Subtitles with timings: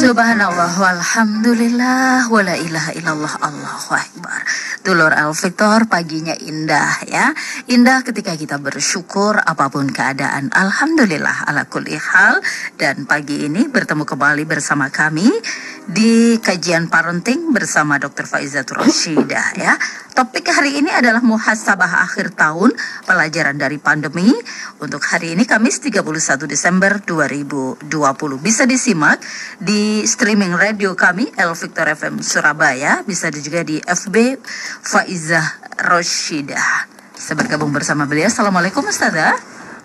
[0.00, 4.40] Subhanallah walhamdulillah wala ilaha illallah Allahu akbar.
[4.80, 7.36] Dulur Al Victor paginya indah ya.
[7.68, 10.48] Indah ketika kita bersyukur apa pun keadaan.
[10.56, 12.40] Alhamdulillah ala kulli hal
[12.80, 15.28] dan pagi ini bertemu kembali bersama kami
[15.84, 18.24] di kajian parenting bersama Dr.
[18.24, 19.76] Faizatul Rashidah ya.
[20.16, 22.72] Topik hari ini adalah muhasabah akhir tahun
[23.04, 24.32] pelajaran dari pandemi.
[24.80, 27.84] Untuk hari ini Kamis 31 Desember 2020
[28.40, 29.20] bisa disimak
[29.60, 34.38] di streaming radio kami El Victor FM Surabaya, bisa juga di FB
[34.82, 35.46] Faizah
[35.90, 36.86] Roshidah.
[37.18, 38.30] Saya bergabung bersama beliau.
[38.30, 39.36] Assalamualaikum Ustazah.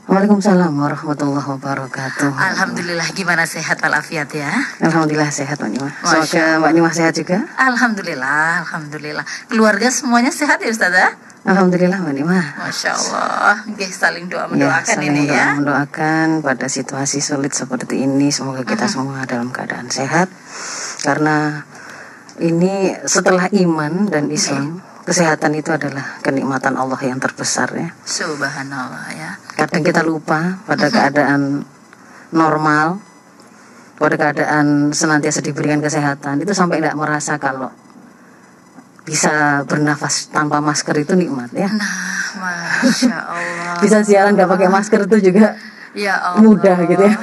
[0.05, 2.29] Waalaikumsalam warahmatullahi wabarakatuh.
[2.29, 4.53] Alhamdulillah gimana sehat walafiat ya?
[4.77, 5.89] Alhamdulillah sehat Mbak Nima.
[6.05, 7.41] Semoga Mbak Nima sehat juga.
[7.57, 9.25] Alhamdulillah, Alhamdulillah.
[9.49, 11.24] Keluarga semuanya sehat ya Ustazah?
[11.45, 12.41] Alhamdulillah Mbak Nima.
[12.57, 15.47] Masya Allah, Nggih, saling doa Ya, mendoakan saling ini doa ya.
[15.61, 20.25] mendoakan pada situasi sulit seperti ini semoga kita semua dalam keadaan sehat
[21.05, 21.61] karena
[22.41, 27.93] ini setelah iman dan Islam kesehatan itu adalah kenikmatan Allah yang terbesar ya.
[28.09, 29.37] Subhanallah ya.
[29.53, 31.61] Kadang kita lupa pada keadaan
[32.33, 32.97] normal,
[34.01, 37.69] pada keadaan senantiasa diberikan kesehatan itu sampai tidak merasa kalau
[39.05, 41.69] bisa bernafas tanpa masker itu nikmat ya.
[41.69, 43.77] Nah, Masya Allah.
[43.79, 45.53] Bisa siaran nggak pakai masker itu juga
[45.95, 46.43] Ya Allah.
[46.43, 47.15] Mudah gitu ya.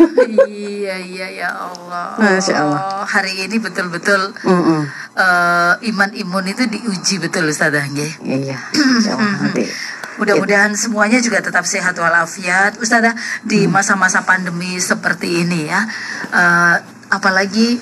[0.48, 2.16] Iya, iya ya Allah.
[2.16, 3.04] Masya Allah.
[3.04, 4.88] Hari ini betul-betul Mm-mm.
[5.12, 8.24] eh, iman imun itu diuji betul Ustazah nggih.
[8.24, 9.68] Iya, insya Allah nanti.
[10.16, 12.80] Mudah-mudahan semuanya juga tetap sehat walafiat.
[12.80, 13.12] Ustazah
[13.44, 13.76] di Hmm.
[13.76, 15.84] masa-masa pandemi seperti ini ya.
[16.32, 16.76] eh,
[17.12, 17.76] apalagi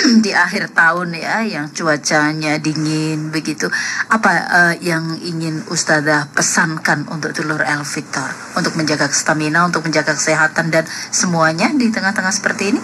[0.24, 3.68] di akhir tahun ya yang cuacanya dingin begitu.
[4.08, 10.16] Apa eh, yang ingin Ustazah pesankan untuk dulur El Victor untuk menjaga stamina, untuk menjaga
[10.16, 12.80] kesehatan dan semuanya di tengah-tengah seperti ini?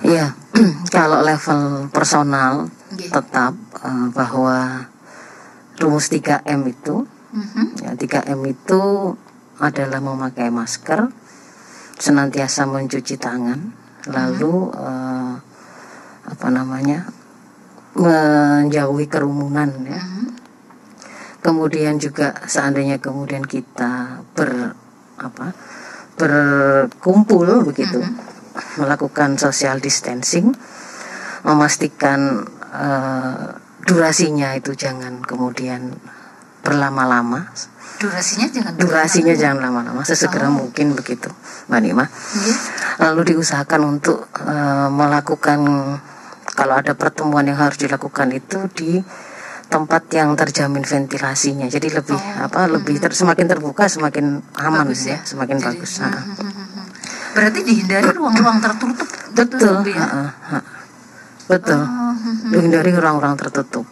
[0.00, 0.32] Iya,
[0.96, 3.10] kalau level personal Nggih.
[3.12, 3.52] tetap
[3.84, 4.88] eh, bahwa
[5.80, 7.86] rumus 3M itu, Mhm.
[7.86, 8.82] ya 3M itu
[9.62, 11.14] adalah memakai masker,
[11.94, 13.70] senantiasa mencuci tangan,
[14.10, 15.34] lalu eh,
[16.30, 17.10] apa namanya
[17.98, 19.98] menjauhi kerumunan ya.
[20.00, 20.26] Mhm.
[21.40, 24.76] Kemudian juga seandainya kemudian kita ber
[25.20, 25.52] apa
[26.20, 28.00] berkumpul begitu
[28.76, 30.52] melakukan social distancing
[31.44, 32.44] memastikan
[32.76, 33.46] eh,
[33.88, 35.96] durasinya itu jangan kemudian
[36.60, 37.48] berlama-lama
[38.00, 41.28] Durasinya jangan durasinya jangan lama-lama sesegera mungkin begitu
[41.68, 42.56] mbak Nima Nggih.
[43.00, 45.60] lalu diusahakan untuk eh, melakukan
[46.60, 49.00] kalau ada pertemuan yang harus dilakukan itu di
[49.70, 55.16] tempat yang terjamin ventilasinya jadi lebih apa lebih ter- semakin terbuka semakin aman Bagus ya,
[55.16, 55.18] ya.
[55.24, 56.08] semakin Jadi, bagus Ha.
[57.30, 59.06] Berarti dihindari ruang-ruang tertutup.
[59.30, 60.02] betul ya.
[60.02, 60.58] Ha, ha.
[61.48, 62.14] betul Oh,
[62.52, 63.86] hindari ruang-ruang tertutup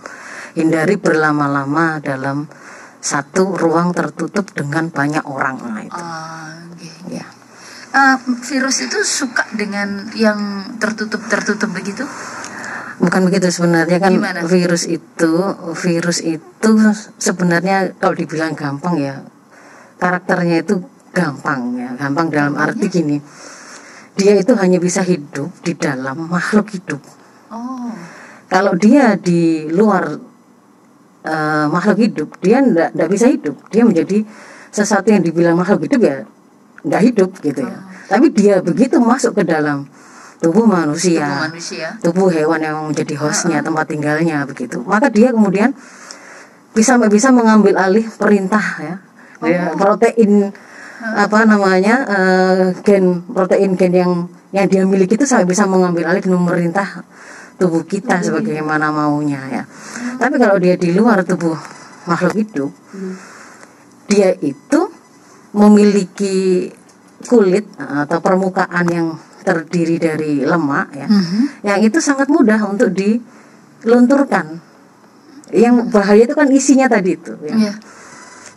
[0.53, 2.51] hindari berlama-lama dalam
[2.99, 6.91] satu ruang tertutup dengan banyak orang nah itu Ah, oke.
[7.09, 7.27] ya
[7.89, 10.37] Eh, virus itu suka dengan yang
[10.77, 12.05] tertutup-tertutup begitu?
[12.99, 14.43] Bukan begitu sebenarnya kan Gimana?
[14.43, 15.33] virus itu
[15.79, 16.71] virus itu
[17.15, 19.23] sebenarnya kalau dibilang gampang ya
[20.03, 20.83] karakternya itu
[21.15, 23.23] gampang ya gampang dalam arti gini.
[24.19, 26.99] Dia itu hanya bisa hidup di dalam makhluk hidup.
[27.55, 27.95] Oh,
[28.51, 30.19] kalau dia di luar
[31.23, 33.55] eh, makhluk hidup dia ndak bisa hidup.
[33.71, 34.27] Dia menjadi
[34.75, 36.17] sesuatu yang dibilang makhluk hidup ya
[36.83, 37.79] nggak hidup gitu ya.
[38.11, 39.87] Tapi dia begitu masuk ke dalam
[40.39, 41.27] tubuh manusia.
[41.27, 41.87] Tubuh manusia.
[42.01, 44.83] tubuh hewan yang menjadi hostnya tempat tinggalnya begitu.
[44.87, 45.75] Maka dia kemudian
[46.73, 48.97] bisa bisa mengambil alih perintah ya,
[49.39, 50.51] Ya, protein
[50.99, 54.13] apa namanya eh, gen protein gen yang
[54.51, 57.07] yang dia miliki itu sampai bisa mengambil alih dan memerintah
[57.55, 59.63] tubuh kita sebagaimana maunya ya.
[60.19, 61.55] Tapi kalau dia di luar tubuh
[62.11, 62.71] makhluk hidup
[64.09, 64.81] dia itu
[65.53, 66.73] memiliki
[67.29, 69.09] kulit eh, atau permukaan yang
[69.49, 71.09] terdiri dari lemak ya.
[71.09, 71.65] Mhm.
[71.65, 74.61] yang itu sangat mudah untuk dilunturkan.
[75.49, 77.75] Yang bahaya itu kan isinya tadi itu yang, Iya.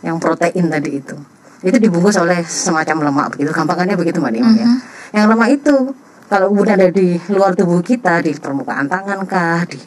[0.04, 1.16] yang protein tadi itu.
[1.64, 3.48] Itu dibungkus oleh semacam lemak begitu.
[3.56, 4.68] Gampangannya begitu mbak Nima ya.
[5.16, 5.74] Yang lemak itu
[6.28, 9.80] kalau kemudian ada di luar tubuh kita di permukaan tangan kah di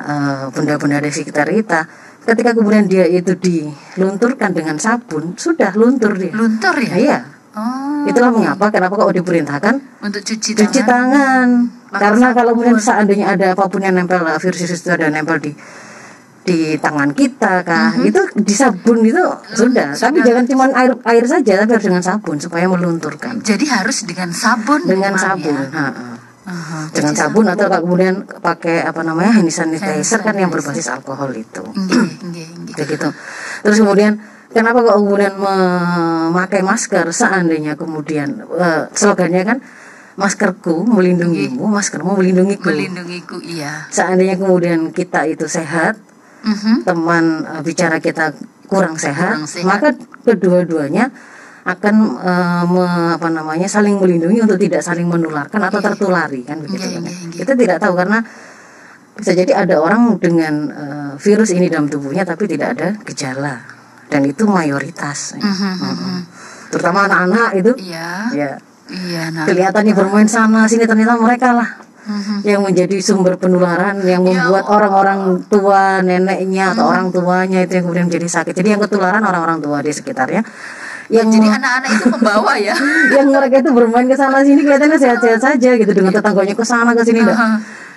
[0.00, 1.84] eh, benda-benda di sekitar kita
[2.28, 6.32] ketika kemudian dia itu dilunturkan dengan sabun sudah luntur dia.
[6.32, 6.96] Luntur ya?
[6.96, 7.18] iya
[7.56, 9.74] Oh, itulah mengapa kenapa kok diperintahkan?
[10.04, 10.88] Untuk cuci, cuci tangan.
[10.88, 11.48] tangan.
[11.88, 12.60] Pakai karena kalau sabun.
[12.60, 15.52] kemudian seandainya ada apa pun yang nempel virus virus itu ada nempel di
[16.48, 17.92] di tangan kita kah?
[18.00, 19.92] Itu di sabun itu sudah.
[19.92, 23.40] Tapi jangan cuma air air saja tapi harus dengan sabun supaya melunturkan.
[23.44, 24.84] Jadi harus dengan sabun.
[24.88, 25.68] dengan sabun ya?
[25.68, 26.08] Ha, ha.
[26.48, 30.88] Aha, dengan cuci sabun atau kalau kemudian pakai apa namanya hand sanitizer kan yang berbasis
[30.88, 31.60] alkohol itu.
[32.72, 33.08] Kayak gitu.
[33.68, 34.16] Terus kemudian
[34.58, 39.58] kenapa kok kemudian memakai masker seandainya kemudian eh, slogannya kan
[40.18, 43.86] maskerku melindungimu maskermu melindungiku Melindungiku, iya.
[43.88, 45.94] seandainya kemudian kita itu sehat
[46.42, 46.82] Mhm.
[46.82, 48.34] teman eh, bicara kita
[48.66, 49.66] kurang sehat, Kurang sehat.
[49.66, 49.88] maka
[50.22, 51.10] kedua-duanya
[51.64, 51.94] akan
[52.66, 57.02] me- apa namanya saling melindungi untuk tidak saling menularkan atau tertulari kan begitu Iya, kan.
[57.04, 57.38] iya, iya.
[57.38, 58.18] Kita tidak tahu karena
[59.14, 63.77] bisa jadi ada orang dengan eh, virus ini dalam tubuhnya tapi tidak ada gejala
[64.08, 65.36] dan itu mayoritas.
[65.36, 65.44] ya.
[65.44, 66.16] Mhm, mhm.
[66.68, 68.08] Terutama anak-anak itu Iya.
[68.32, 68.50] ya
[68.88, 69.44] Iya, nah.
[69.44, 71.68] kelihatannya bermain sana sini ternyata mereka lah
[72.08, 72.40] Mhm.
[72.40, 78.08] yang menjadi sumber penularan yang membuat orang-orang tua neneknya atau orang tuanya itu yang kemudian
[78.08, 80.40] menjadi sakit jadi yang ketularan orang-orang tua di sekitarnya
[81.08, 82.72] yang Jadi anak-anak itu membawa ya.
[83.16, 86.92] yang mereka itu bermain ke sana sini kelihatannya sehat-sehat saja gitu dengan tetangganya ke sana
[86.92, 87.36] ke sini enggak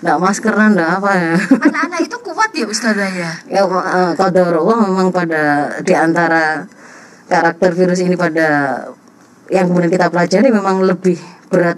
[0.01, 3.31] enggak maskeran enggak apa ya Anak-anak itu kuat ya Ustazah ya.
[3.47, 6.65] ya uh, qadarullah memang pada di antara
[7.29, 8.81] karakter virus ini pada
[9.47, 11.15] yang kemudian kita pelajari memang lebih
[11.51, 11.77] berat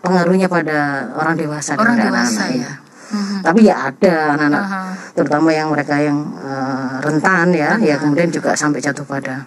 [0.00, 2.72] pengaruhnya pada orang dewasa Orang dewasa anak-anak, ya.
[3.14, 3.36] Mhm.
[3.46, 4.80] tapi ya ada anak-anak Aha.
[5.14, 9.44] terutama yang mereka yang eh, rentan ya ya kemudian juga sampai jatuh pada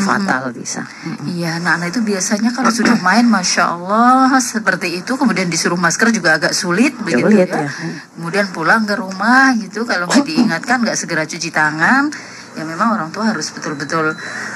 [0.00, 0.82] fatal bisa
[1.24, 6.36] Iya, anak-anak itu biasanya kalau sudah main, masya Allah, seperti itu, kemudian disuruh masker juga
[6.38, 7.46] agak sulit, begitu ya.
[7.46, 7.70] ya.
[8.16, 12.12] Kemudian pulang ke rumah gitu, kalau nggak diingatkan, nggak segera cuci tangan,
[12.54, 14.14] ya memang orang tua harus betul-betul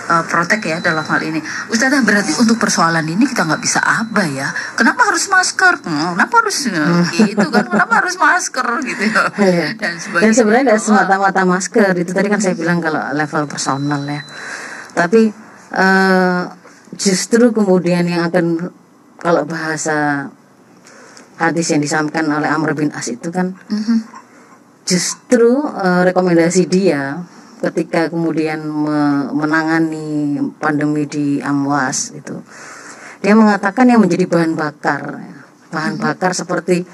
[0.09, 1.43] uh, protek ya dalam hal ini.
[1.69, 4.49] Ustazah berarti untuk persoalan ini kita nggak bisa apa ya?
[4.79, 5.83] Kenapa harus masker?
[5.83, 7.67] Hmm, Kenapa harus uh, gitu kan?
[7.67, 9.23] Kenapa harus masker gitu?
[9.43, 9.75] Iya.
[9.75, 14.23] Dan dan sebenarnya tidak semata-mata masker itu tadi kan saya bilang kalau level personal ya
[14.99, 15.31] tapi
[15.71, 16.43] eh,
[16.99, 18.75] justru kemudian yang akan
[19.23, 20.27] kalau bahasa
[21.39, 23.97] hadis yang disampaikan oleh Amr bin As itu kan Mhm.
[24.83, 27.23] justru eh, rekomendasi dia
[27.59, 32.39] ketika kemudian me- menangani pandemi di Amwas itu.
[33.19, 35.19] Dia mengatakan yang menjadi bahan bakar
[35.75, 36.87] bahan bakar seperti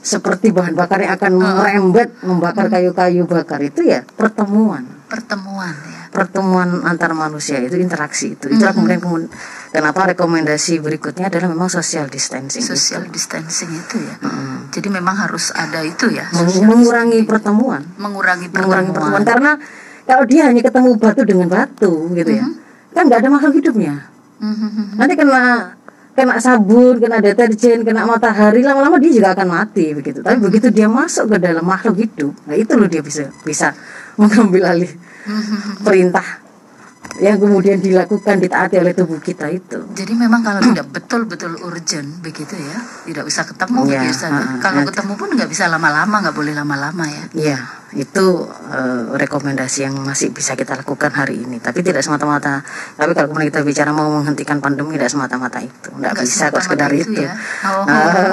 [0.00, 4.84] seperti bahan bakar yang akan merembet membakar kayu-kayu bakar itu ya pertemuan.
[5.08, 5.99] Pertemuan ya.
[6.10, 9.30] Pertemuan antar manusia itu interaksi itu itulah kemudian kemudian
[9.70, 12.74] kenapa rekomendasi berikutnya adalah memang social distancing itu.
[12.74, 14.14] Social distancing itu ya.
[14.74, 16.26] Jadi memang harus ada itu ya.
[16.34, 18.90] Meng- mengurangi pertemuan mengurangi mengurangi pertemuan.
[18.90, 19.52] pertemuan karena
[20.02, 22.46] kalau dia hanya ketemu batu dengan batu gitu ya
[22.90, 24.10] kan nggak ada makhluk hidupnya
[24.42, 24.98] Mhm.
[24.98, 25.76] nanti kena
[26.10, 30.90] kena sabun kena deterjen kena matahari lama-lama dia juga akan mati begitu tapi begitu dia
[30.90, 33.70] masuk ke dalam makhluk hidup nah itu loh dia bisa bisa
[34.18, 34.90] mengambil alih
[35.86, 36.50] perintah
[37.20, 42.54] yang kemudian dilakukan ditaati oleh tubuh kita itu Jadi memang kalau tidak betul-betul urgent begitu
[42.56, 44.88] ya, tidak bisa ketemu Ya, ha-ha, Kalau nanti.
[44.94, 47.24] ketemu pun nggak bisa lama-lama, nggak boleh lama-lama ya.
[47.34, 47.58] Ya,
[47.92, 51.58] itu eh, rekomendasi yang masih bisa kita lakukan hari ini.
[51.58, 52.62] Tapi tidak semata-mata.
[52.94, 55.90] Tapi kalau kemudian kita bicara mau menghentikan pandemi, tidak semata-mata itu.
[55.92, 57.26] Nggak bisa kok sekedar itu itu.
[57.26, 57.34] ya.
[57.66, 57.84] Oh.
[57.90, 58.32] Ah,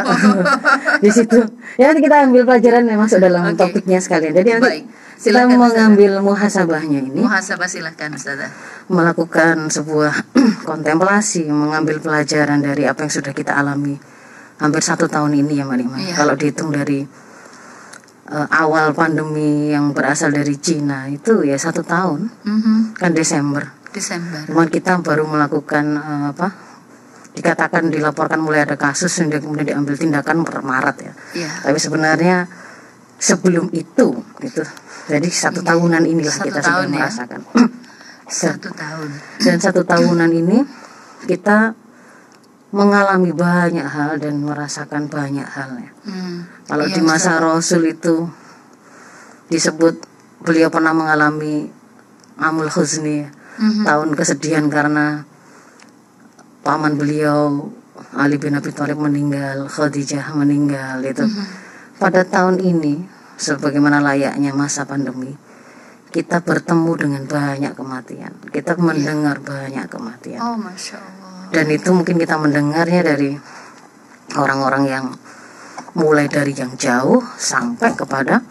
[1.04, 1.40] di situ.
[1.81, 3.57] Ya nanti kita ambil pelajaran yang masuk dalam Oke.
[3.57, 4.31] topiknya sekalian.
[4.31, 5.06] Jadi nanti Baik.
[5.18, 8.54] Kita Silakan, mengambil muhasabahnya ini, Muhasabah silahkan Ustazah.
[8.88, 10.14] melakukan sebuah
[10.69, 13.97] kontemplasi, mengambil pelajaran dari apa yang sudah kita alami
[14.57, 15.97] hampir satu tahun ini ya Mbak Nima.
[15.97, 16.14] Iya.
[16.16, 17.02] Kalau dihitung dari
[18.28, 22.78] eh, awal pandemi yang berasal dari Cina itu ya satu tahun Mhm.
[22.95, 23.74] kan Desember.
[23.90, 24.45] Desember.
[24.45, 26.47] Cuman kita baru melakukan eh, apa?
[27.33, 31.14] Dikatakan dilaporkan mulai ada kasus dan kemudian diambil tindakan per Maret ya.
[31.36, 31.50] Iya.
[31.66, 32.50] Tapi sebenarnya
[33.18, 34.62] sebelum itu gitu.
[35.07, 36.99] Jadi satu tahunan inilah Satu kita tahun sudah ya.
[36.99, 37.40] merasakan.
[38.28, 39.09] Satu tahun.
[39.40, 40.59] dan satu tahunan ini
[41.31, 41.71] kita
[42.76, 45.92] mengalami banyak hal dan merasakan banyak hal ya.
[46.04, 46.44] Hmm.
[46.68, 48.28] Kalau Iya, di masa Rasul itu
[49.47, 50.04] disebut
[50.44, 51.71] beliau pernah mengalami
[52.35, 53.31] amul huzni ya.
[53.57, 53.83] Mhm.
[53.87, 55.23] tahun kesedihan karena
[56.61, 57.71] paman beliau
[58.14, 61.26] Ali bin Abi Thalib meninggal, Khadijah meninggal itu.
[61.97, 63.02] Pada tahun ini
[63.37, 65.37] sebagaimana layaknya masa pandemi,
[66.09, 68.33] kita bertemu dengan banyak kematian.
[68.49, 70.41] Kita mendengar banyak kematian.
[70.41, 71.53] Oh, masya Allah.
[71.53, 73.31] Dan itu mungkin kita mendengarnya dari
[74.35, 75.06] orang-orang yang
[75.95, 78.44] mulai dari yang jauh sampai kepada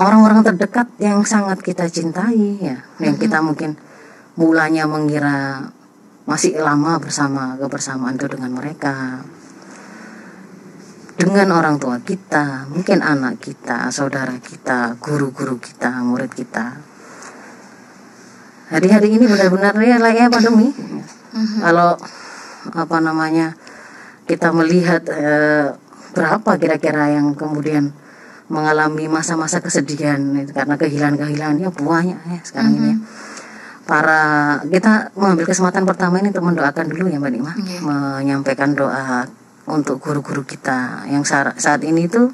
[0.00, 3.76] orang-orang terdekat yang sangat kita cintai ya, yang kita mungkin
[4.36, 5.68] mulanya mengira
[6.24, 9.24] masih lama bersama kebersamaan itu dengan mereka.
[11.20, 16.80] Dengan orang tua kita, mungkin anak kita, saudara kita, guru-guru kita, murid kita.
[18.72, 20.72] Hari-hari ini benar-benar ya layaknya pandemi.
[21.60, 22.00] Kalau
[22.72, 23.52] apa namanya
[24.24, 25.76] kita melihat eh,
[26.16, 27.92] berapa kira-kira yang kemudian
[28.50, 32.96] mengalami masa-masa kesedihan itu karena kehilangan-kehilangan ya banyak ya sekarang ini ya.
[33.86, 34.22] para
[34.66, 37.78] kita mengambil kesempatan pertama ini untuk mendoakan dulu ya Mbak Nima Iya.
[37.78, 39.22] menyampaikan doa
[39.70, 41.06] untuk guru-guru kita.
[41.06, 42.28] Yang sa- saat ini itu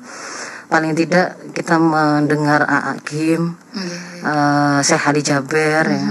[0.66, 3.96] paling tidak kita mendengar AA Kim Iya.
[4.24, 6.06] eh Syekh Ali Jaber ya.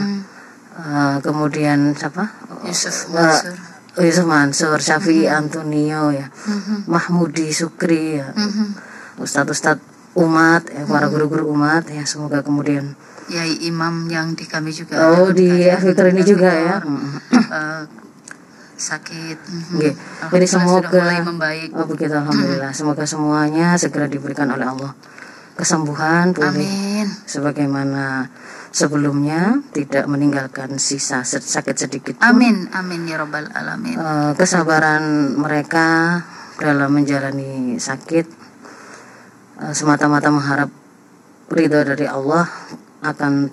[0.75, 2.29] Eh, kemudian siapa?
[2.63, 3.55] Yusuf Eh, Mansur.
[3.97, 6.27] Yusuf Mansur Syafi'i Antonio ya.
[6.27, 6.87] Mhm.
[6.87, 8.31] Mahmudi Sukri ya.
[8.31, 8.75] Mhm.
[9.17, 9.79] Ustadz-ustadz
[10.15, 12.95] umat ya para guru-guru umat ya semoga kemudian
[13.27, 15.49] Yai Imam yang di kami juga oh di
[15.81, 16.75] Victor ini juga ya.
[17.33, 17.81] Eh,
[18.75, 19.37] sakit.
[19.39, 19.75] Mhm.
[19.79, 19.89] Oke.
[20.35, 21.69] Jadi semoga mulai membaik.
[21.73, 24.91] oh begitu alhamdulillah semoga semuanya segera diberikan oleh Allah
[25.55, 27.07] kesembuhan pulih Amin.
[27.23, 28.27] sebagaimana
[28.75, 32.27] sebelumnya tidak meninggalkan sisa sakit sedikit pun.
[32.27, 32.67] Amin.
[32.75, 33.95] Amin ya robbal alamin.
[33.95, 36.19] Eh, kesabaran mereka
[36.59, 38.25] dalam menjalani sakit
[39.63, 40.67] eh, semata-mata mengharap
[41.47, 42.51] ridho dari Allah
[42.99, 43.47] akan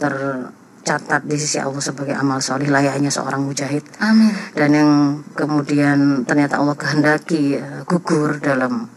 [0.83, 4.35] tercatat di sisi Allah sebagai amal solih layaknya seorang mujahid Amin.
[4.59, 4.91] dan yang
[5.39, 8.91] kemudian ternyata Allah kehendaki eh, gugur dalam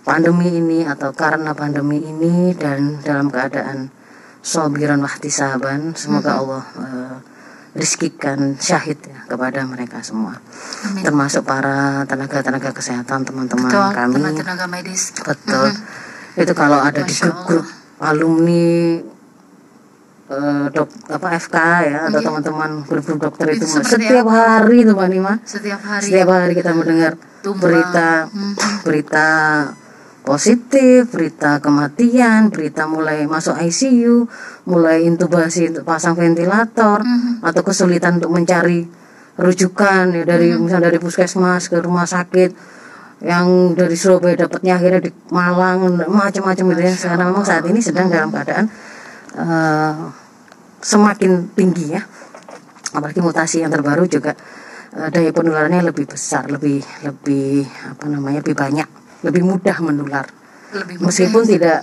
[0.00, 3.92] pandemi ini atau karena pandemi ini dan dalam keadaan
[4.40, 7.16] sobiran wahtisaban semoga Allah eh,
[7.76, 10.40] rizkikan syahid ya kepada mereka semua
[10.88, 11.04] Amin.
[11.04, 13.92] termasuk para tenaga-tenaga kesehatan teman-teman Betul.
[13.92, 15.12] kami Tenaga-tenaga medis.
[15.20, 15.68] betul
[16.40, 17.66] itu kalau ada di Masya grup, grup
[18.00, 18.96] alumni
[20.30, 22.26] eh, dok apa FK ya atau Iya.
[22.30, 26.06] teman-teman grup-grup dokter itu, Itu setiap hari itu Mbak Nima Setiap hari.
[26.06, 27.60] setiap hari kita mendengar Tumbang.
[27.66, 28.54] berita Mhm.
[28.86, 29.26] berita
[30.20, 34.28] positif berita kematian berita mulai masuk ICU
[34.64, 37.42] mulai intubasi untuk pasang ventilator Mhm.
[37.42, 38.86] atau kesulitan untuk mencari
[39.34, 40.60] rujukan ya dari Mhm.
[40.62, 42.52] misalnya dari puskesmas ke rumah sakit
[43.20, 48.08] yang dari Surabaya dapatnya akhirnya di Malang macam-macam gitu ya karena memang saat ini sedang
[48.08, 48.68] dalam keadaan
[49.36, 49.94] eh,
[50.80, 52.02] semakin tinggi ya.
[52.90, 54.34] Apalagi mutasi yang terbaru juga
[54.96, 58.88] eh, daya penularannya lebih besar lebih lebih apa namanya lebih banyak
[59.22, 60.26] lebih mudah menular.
[60.70, 61.06] Lebih mudah.
[61.06, 61.78] meskipun tidak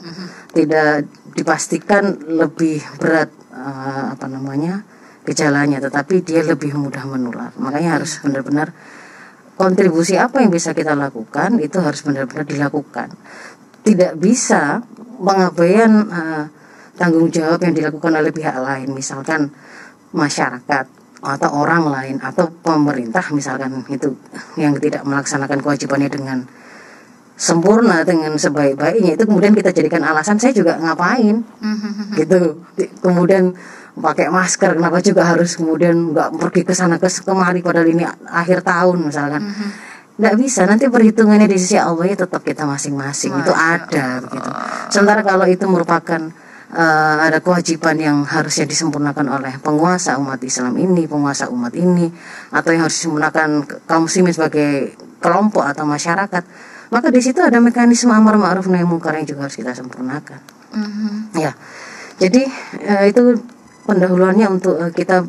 [0.52, 1.06] tidak
[1.38, 4.82] dipastikan lebih berat eh, apa namanya
[5.28, 7.52] gejalanya tetapi dia lebih mudah menular.
[7.60, 8.72] Makanya harus benar-benar
[9.58, 13.12] kontribusi apa yang bisa kita lakukan itu harus benar-benar dilakukan.
[13.84, 14.82] Tidak bisa
[15.20, 16.46] pengabaian eh,
[16.98, 19.54] tanggung jawab yang dilakukan oleh pihak lain misalkan
[20.12, 20.86] masyarakat
[21.18, 24.14] atau orang lain atau pemerintah misalkan itu
[24.58, 26.46] yang tidak melaksanakan kewajibannya dengan
[27.38, 31.46] sempurna dengan sebaik-baiknya itu kemudian kita jadikan alasan saya juga ngapain?
[31.46, 32.18] Mhm.
[32.18, 32.66] gitu.
[32.74, 33.54] Di- kemudian
[33.98, 38.66] pakai masker kenapa juga harus kemudian nggak pergi ke sana ke kemari padahal ini akhir
[38.66, 39.42] tahun misalkan.
[40.18, 44.50] Nggak bisa nanti perhitungannya di sisi Allah ya tetap kita masing-masing itu ada begitu
[44.90, 46.34] sementara kalau itu merupakan
[46.74, 52.12] eh, ada kewajiban yang harusnya disempurnakan oleh penguasa umat Islam ini penguasa umat ini
[52.52, 56.44] atau yang harus disempurnakan kaum muslimin sebagai kelompok atau masyarakat
[56.88, 61.32] maka di situ ada mekanisme amar ma'ruf nahi munkar yang juga harus kita sempurnakan Mhm.
[61.40, 61.56] Ya,
[62.20, 62.44] jadi
[62.84, 63.40] eh, itu
[63.88, 65.24] pendahuluannya untuk eh, kita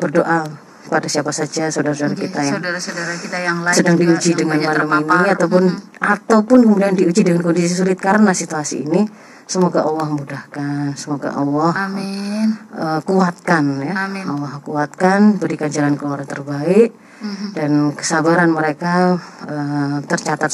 [0.00, 0.48] berdoa
[0.88, 5.04] pada siapa saja saudara-saudara Oke, kita yang saudara-saudara kita yang lain sedang diuji dengan pandemi
[5.12, 5.76] ini ataupun Mhm.
[6.00, 9.04] ataupun kemudian diuji dengan kondisi sulit karena situasi ini.
[9.44, 12.48] Semoga Allah mudahkan, semoga Allah Amin.
[12.72, 14.06] eh, kuatkan ya.
[14.08, 14.24] Amin.
[14.24, 17.46] Allah kuatkan, berikan jalan keluar terbaik Mhm.
[17.54, 20.50] dan kesabaran mereka eh, tercatat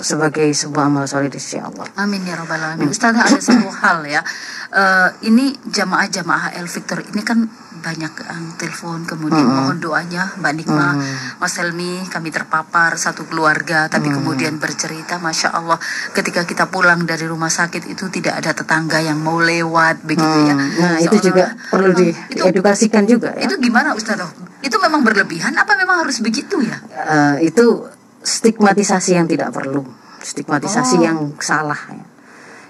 [0.00, 1.86] sebagai sebuah amal soleh di sisi Allah.
[1.94, 2.88] Amin ya robbal alamin.
[2.88, 4.22] Ustazah ada satu hal ya.
[4.68, 10.98] Eh, ini jamaah-jamaah El Victor ini kan banyak yang telepon kemudian mohon doanya Mbak Nikma,
[11.38, 15.78] Mas Helmi kami terpapar satu keluarga tapi kemudian bercerita Masya Allah
[16.10, 20.58] ketika kita pulang dari rumah sakit itu tidak ada tetangga yang mau lewat begitu ya.
[20.58, 22.02] Hmm, Nah, itu Seolah- juga perlu itu,
[22.34, 23.46] diedukasikan juga ya.
[23.46, 24.26] itu gimana Ustazah?
[24.58, 26.82] Itu memang berlebihan apa memang harus begitu ya?
[26.90, 27.86] Eh, itu
[28.22, 29.82] stigmatisasi yang tidak perlu,
[30.20, 31.04] stigmatisasi Oh.
[31.04, 31.78] yang salah.
[31.90, 32.04] Ya.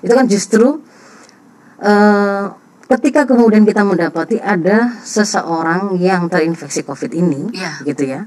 [0.04, 0.80] Itu kan justru
[1.78, 2.44] eh,
[2.88, 7.86] ketika kemudian kita mendapati ada seseorang yang terinfeksi COVID ini, Iya.
[7.86, 8.26] gitu ya,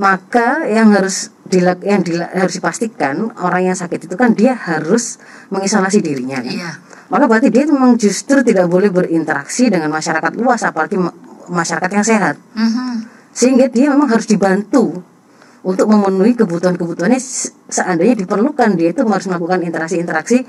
[0.00, 5.20] maka yang harus dilak yang dila- harus dipastikan orang yang sakit itu kan dia harus
[5.52, 6.40] mengisolasi dirinya.
[6.40, 6.48] Kan?
[6.48, 6.70] Iya.
[7.12, 11.12] Maka berarti dia memang justru tidak boleh berinteraksi dengan masyarakat luas, apalagi ma-
[11.52, 13.04] masyarakat yang sehat Mhm.
[13.36, 15.04] sehingga dia memang harus dibantu
[15.62, 20.42] untuk memenuhi kebutuhan-kebutuhannya se- seandainya diperlukan dia itu harus melakukan interaksi-interaksi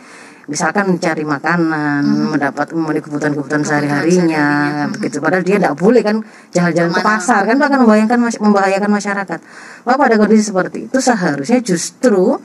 [0.43, 2.03] misalkan mencari makanan,
[2.35, 4.45] mendapat memenuhi kebutuhan-kebutuhan sehari-harinya
[4.91, 5.23] begitu.
[5.23, 6.19] Padahal dia tidak boleh kan
[6.51, 9.39] jalan-jalan ke pasar kan akan membahayakan membahayakan masyarakat.
[9.87, 12.35] Maka pada kondisi seperti itu seharusnya justru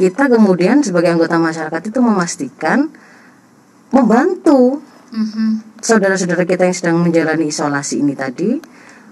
[0.00, 2.88] kita kemudian sebagai anggota masyarakat itu memastikan
[3.92, 5.78] membantu Mhm.
[5.80, 8.58] saudara-saudara kita yang sedang menjalani isolasi ini tadi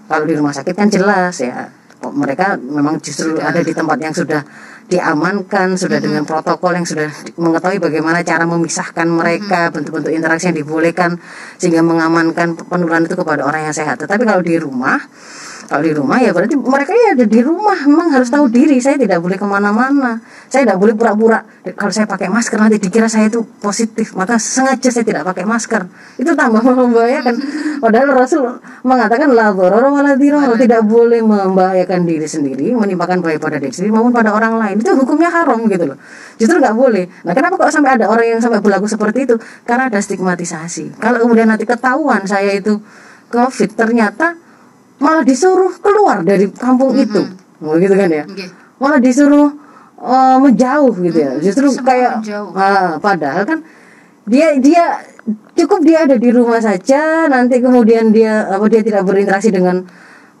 [0.05, 1.71] kalau di rumah sakit kan jelas ya
[2.13, 4.41] mereka memang justru ada di tempat yang sudah
[4.85, 7.09] diamankan sudah dengan protokol yang sudah
[7.41, 11.17] mengetahui bagaimana cara memisahkan mereka bentuk-bentuk interaksi yang dibolehkan
[11.57, 13.97] sehingga mengamankan penularan itu kepada orang yang sehat.
[13.97, 15.01] Tetapi kalau di rumah
[15.65, 18.77] kalau di rumah ya berarti mereka ya ada di rumah memang harus tahu diri.
[18.77, 20.21] Saya tidak boleh ke mana-mana.
[20.45, 21.41] Saya tidak boleh pura-pura.
[21.73, 24.13] Kalau saya pakai masker nanti dikira saya itu positif.
[24.13, 25.89] Maka sengaja saya tidak pakai masker.
[26.21, 27.35] Itu tambah membahayakan.
[27.81, 28.45] Padahal Rasul
[28.85, 33.73] mengatakan la dharara wa la dirara tidak boleh membahayakan diri sendiri menimpakan bahaya pada diri
[33.73, 34.77] sendiri maupun pada orang lain.
[34.77, 35.97] Itu hukumnya haram gitu loh.
[36.37, 37.09] Justru nggak boleh.
[37.25, 39.35] Nah kenapa kok sampai ada orang yang sampai berlaku seperti itu?
[39.65, 41.01] Karena ada stigmatisasi.
[41.01, 42.77] Kalau kemudian nanti ketahuan saya itu
[43.33, 44.44] covid ternyata
[45.01, 47.21] malah disuruh keluar dari kampung itu.
[47.63, 48.23] Oh, gitu kan ya?
[48.27, 48.45] Oke.
[48.75, 49.49] malah disuruh
[49.99, 51.31] eh, menjauh gitu ya.
[51.39, 52.51] Justru semua kayak menjauh.
[52.55, 53.59] ah, padahal kan
[54.25, 55.05] dia dia
[55.53, 59.85] cukup dia ada di rumah saja nanti kemudian dia apa dia tidak berinteraksi dengan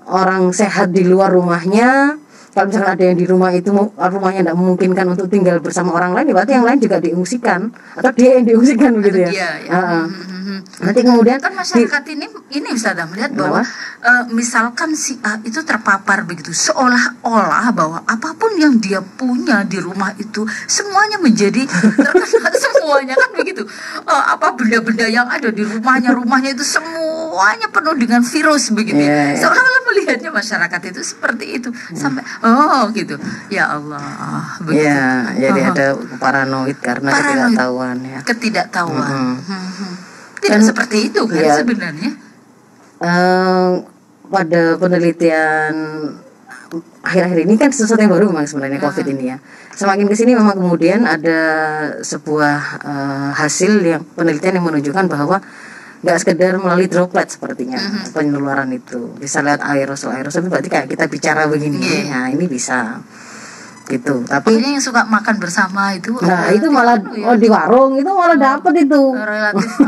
[0.09, 2.17] orang sehat di luar rumahnya
[2.55, 6.25] kalau misalkan ada yang di rumah itu rumahnya tidak memungkinkan untuk tinggal bersama orang lain
[6.25, 9.71] ya berarti yang lain juga diungsikan atau dia yang diungsikan begitu ya, Dia ya.
[9.75, 10.07] Ah.
[10.07, 10.57] Mhm.
[10.77, 13.59] nanti kemudian kan di- masyarakat ini ini Ustazah melihat bahwa
[13.99, 19.77] eh, misalkan si A itu terpapar begitu seolah-olah bahwa apa pun yang dia punya di
[19.77, 21.65] rumah itu semuanya menjadi
[22.05, 23.67] terkena semuanya kan begitu
[24.05, 29.33] Eh, apa benda-benda yang ada di rumahnya rumahnya itu semuanya penuh dengan virus begitu Iya,
[29.33, 29.41] iya.
[29.41, 33.15] seolah-olah melihatnya masyarakat itu seperti itu sampai oh gitu
[33.49, 34.05] ya Allah
[34.61, 35.71] begitu ya jadi Aha.
[35.73, 37.33] ada paranoid karena Paranoid.
[37.57, 39.35] ketidaktahuan ya ketidaktahuan Mhm.
[39.41, 39.91] Mhm.
[40.39, 41.53] tidak Dan- seperti itu kan Iya.
[41.57, 42.11] sebenarnya
[42.95, 43.71] Eh,
[44.25, 45.73] pada penelitian
[47.03, 49.37] akhir-akhir ini kan sesuatu yang baru memang sebenarnya COVID ini ya.
[49.71, 51.39] Semakin ke sini memang kemudian ada
[51.99, 55.37] sebuah eh, hasil yang penelitian yang menunjukkan bahwa
[56.05, 57.81] nggak sekedar melalui droplet sepertinya
[58.13, 59.17] penularan itu.
[59.17, 61.81] Bisa lihat aerosol aerosol itu berarti kayak kita bicara begini.
[61.81, 62.01] Iya.
[62.13, 63.01] nah ini bisa.
[63.89, 64.25] Gitu.
[64.25, 68.09] Tapi Makanya yang suka makan bersama itu nah itu malah ya, oh, di warung itu
[68.09, 69.01] malah dapat itu.
[69.17, 69.69] Relatif.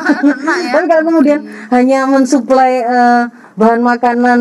[0.58, 0.73] Ya.
[0.73, 4.39] Tapi kalau kemudian hanya mensuplai eh, bahan makanan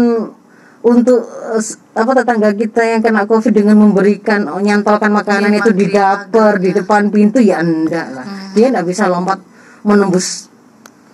[0.81, 1.62] untuk eh,
[1.93, 6.57] apa tetangga kita yang kena covid dengan memberikan oh, nyantolkan makanan Iya, itu di dapur
[6.57, 8.27] di maghrib, depan pintu ya enggak lah.
[8.57, 9.41] Dia enggak bisa lompat
[9.85, 10.56] menembus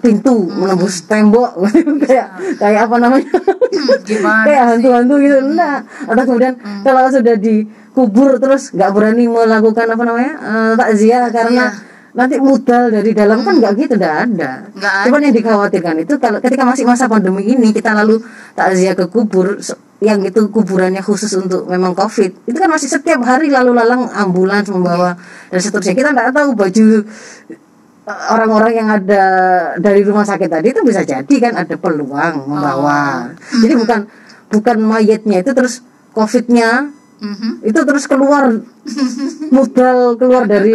[0.03, 1.55] pintu menembus tembok.
[2.03, 3.29] Kayak kayak apa namanya?
[4.03, 5.37] Gimana kayak hantu-hantu gitu.
[5.39, 5.79] Enggak.
[6.11, 11.65] Atau kemudian kalau sudah dikubur terus nggak berani melakukan apa namanya eh, takziah karena
[12.13, 14.53] nanti modal dari dalam kan nggak gitu enggak ada.
[14.75, 15.05] Nggak ada.
[15.09, 18.21] Cuman yang dikhawatirkan itu kalau ketika masih masa pandemi ini kita lalu
[18.59, 19.57] takziah ke kubur
[20.03, 24.67] yang itu kuburannya khusus untuk memang covid itu kan masih setiap hari lalu lalang ambulans
[24.69, 25.15] membawa
[25.49, 25.95] dan seterusnya.
[25.95, 27.07] Kita nggak tahu baju
[28.05, 29.25] orang-orang yang ada
[29.77, 34.01] dari rumah sakit tadi itu bisa jadi kan ada peluang membawa jadi bukan
[34.49, 37.63] bukan mayatnya itu terus covidnya Mhm.
[37.63, 38.51] itu terus keluar
[39.49, 40.75] modal keluar dari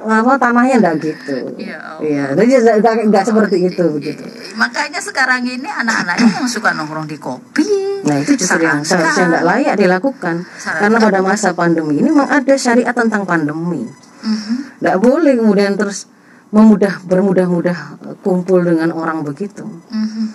[0.00, 2.00] apa tanahnya enggak gitu Ya Allah.
[2.00, 7.04] iya jadi enggak, enggak seperti itu begitu Eh, Makanya sekarang ini anak-anaknya yang suka nongkrong
[7.04, 7.68] di kopi.
[8.00, 10.80] nah itu justru yang seharusnya enggak layak dilakukan Sarankan.
[10.80, 14.80] karena pada masa pandemi ini memang ada syariat tentang pandemi Mhm.
[14.80, 16.08] enggak boleh kemudian terus
[16.50, 20.26] memudah bermudah-mudah eh, kumpul dengan orang begitu Mhm.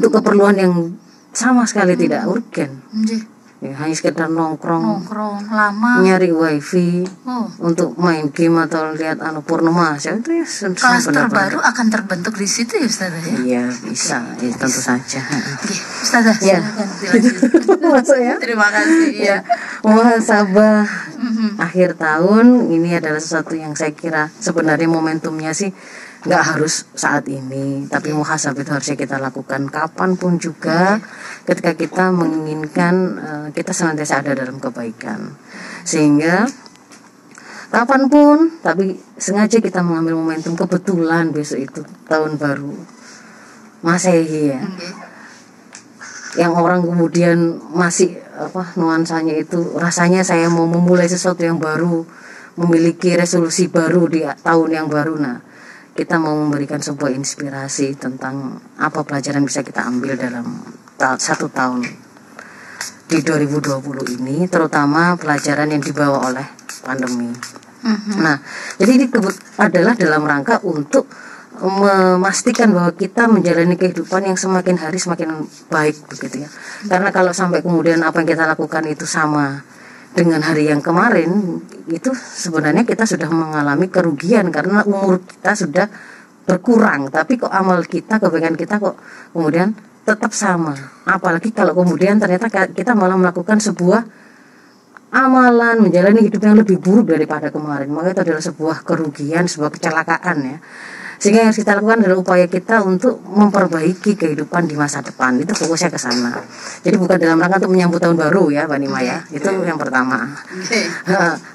[0.00, 0.74] untuk keperluan yang
[1.34, 3.22] sama sekali tidak urgen Nggih.
[3.64, 6.04] Ya, hanya sekedar nongkrong Nongkrong lama.
[6.04, 7.48] nyari wifi Oh.
[7.64, 12.44] untuk main game atau lihat anu purnama ya itu ya Kelas terbaru akan terbentuk di
[12.44, 13.36] situ ya Ustazah ya.
[13.40, 15.72] iya bisa ya, tentu saja Oke,
[16.04, 16.60] Ustazah Ya.
[17.96, 19.38] masuk ya Terima kasih ya.
[19.80, 21.56] muhasabah Mhm.
[21.56, 25.72] akhir tahun ini adalah sesuatu yang saya kira sebenarnya momentumnya sih
[26.24, 30.96] nggak harus saat ini tapi muhasabah itu harusnya kita lakukan kapan pun juga
[31.44, 35.36] ketika kita menginginkan eh, kita senantiasa ada dalam kebaikan.
[35.84, 36.48] Sehingga
[37.68, 42.72] kapan pun tapi sengaja kita mengambil momentum kebetulan besok itu tahun baru
[43.84, 44.64] masehi ya.
[44.64, 44.94] Nggih.
[46.34, 52.02] yang orang kemudian masih apa nuansanya itu rasanya saya mau memulai sesuatu yang baru
[52.58, 55.14] memiliki resolusi baru di tahun yang baru.
[55.14, 55.53] Nah
[55.94, 60.62] kita mau memberikan sebuah inspirasi tentang apa pelajaran bisa kita ambil dalam
[60.98, 61.86] ta- satu tahun
[63.06, 66.46] di 2020 ini terutama pelajaran yang dibawa oleh
[66.82, 67.30] pandemi.
[67.84, 68.16] Mhm.
[68.18, 68.40] Nah,
[68.80, 69.06] jadi ini
[69.60, 71.06] adalah dalam rangka untuk
[71.62, 76.50] memastikan bahwa kita menjalani kehidupan yang semakin hari semakin baik begitu ya.
[76.90, 79.62] Karena kalau sampai kemudian apa yang kita lakukan itu sama
[80.14, 81.58] dengan hari yang kemarin,
[81.90, 85.86] itu sebenarnya kita sudah mengalami kerugian karena umur kita sudah
[86.46, 88.94] berkurang, tapi kok amal kita, kebaikan kita kok
[89.34, 89.74] kemudian
[90.06, 90.76] tetap sama.
[91.02, 94.06] Apalagi kalau kemudian ternyata kita malah melakukan sebuah
[95.14, 97.90] amalan menjalani hidup yang lebih buruk daripada kemarin.
[97.90, 100.58] Maka itu adalah sebuah kerugian sebuah kecelakaan ya
[101.24, 105.40] sehingga yang harus kita lakukan adalah upaya kita untuk memperbaiki kehidupan di masa depan.
[105.40, 106.36] Itu fokusnya ke sana.
[106.84, 109.24] Jadi bukan dalam rangka untuk menyambut tahun baru ya Mbak Nima ya.
[109.32, 110.20] Itu yang pertama.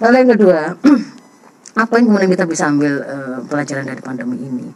[0.01, 0.73] Lalu yang kedua
[1.86, 4.73] apa yang kemudian kita bisa ambil eh, pelajaran dari pandemi ini?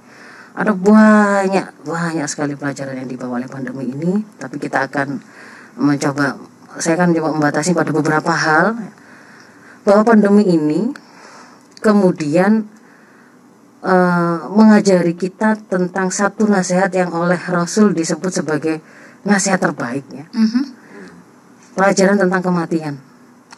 [0.53, 5.17] Ada banyak banyak sekali pelajaran yang dibawa oleh pandemi ini tapi kita akan
[5.81, 6.37] mencoba
[6.77, 8.77] saya akan coba membatasi pada beberapa hal.
[9.89, 10.93] Bahwa pandemi ini
[11.81, 12.69] kemudian
[13.83, 18.79] eh, mengajari kita tentang satu nasihat yang oleh Rasul disebut sebagai
[19.27, 20.63] nasihat terbaik ya Mhm.
[21.75, 22.95] pelajaran tentang kematian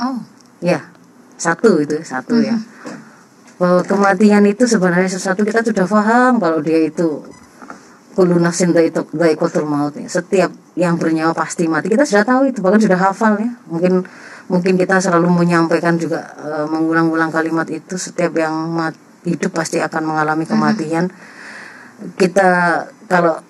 [0.02, 0.20] Oh.
[0.60, 0.90] ya
[1.38, 2.58] satu itu satu ya
[3.56, 7.24] bahwa kematian itu sebenarnya sesuatu kita sudah paham kalau dia itu
[8.16, 10.08] kullu nafsin dha'iqatul maut ya.
[10.08, 10.48] Setiap
[10.80, 11.92] yang bernyawa pasti mati.
[11.92, 13.52] Kita sudah tahu itu, bahkan sudah hafal ya.
[13.68, 14.08] Mungkin
[14.48, 20.06] mungkin kita selalu menyampaikan juga eh, mengulang-ulang kalimat itu setiap yang mat, hidup pasti akan
[20.06, 21.10] mengalami kematian.
[22.16, 23.42] Kita kalau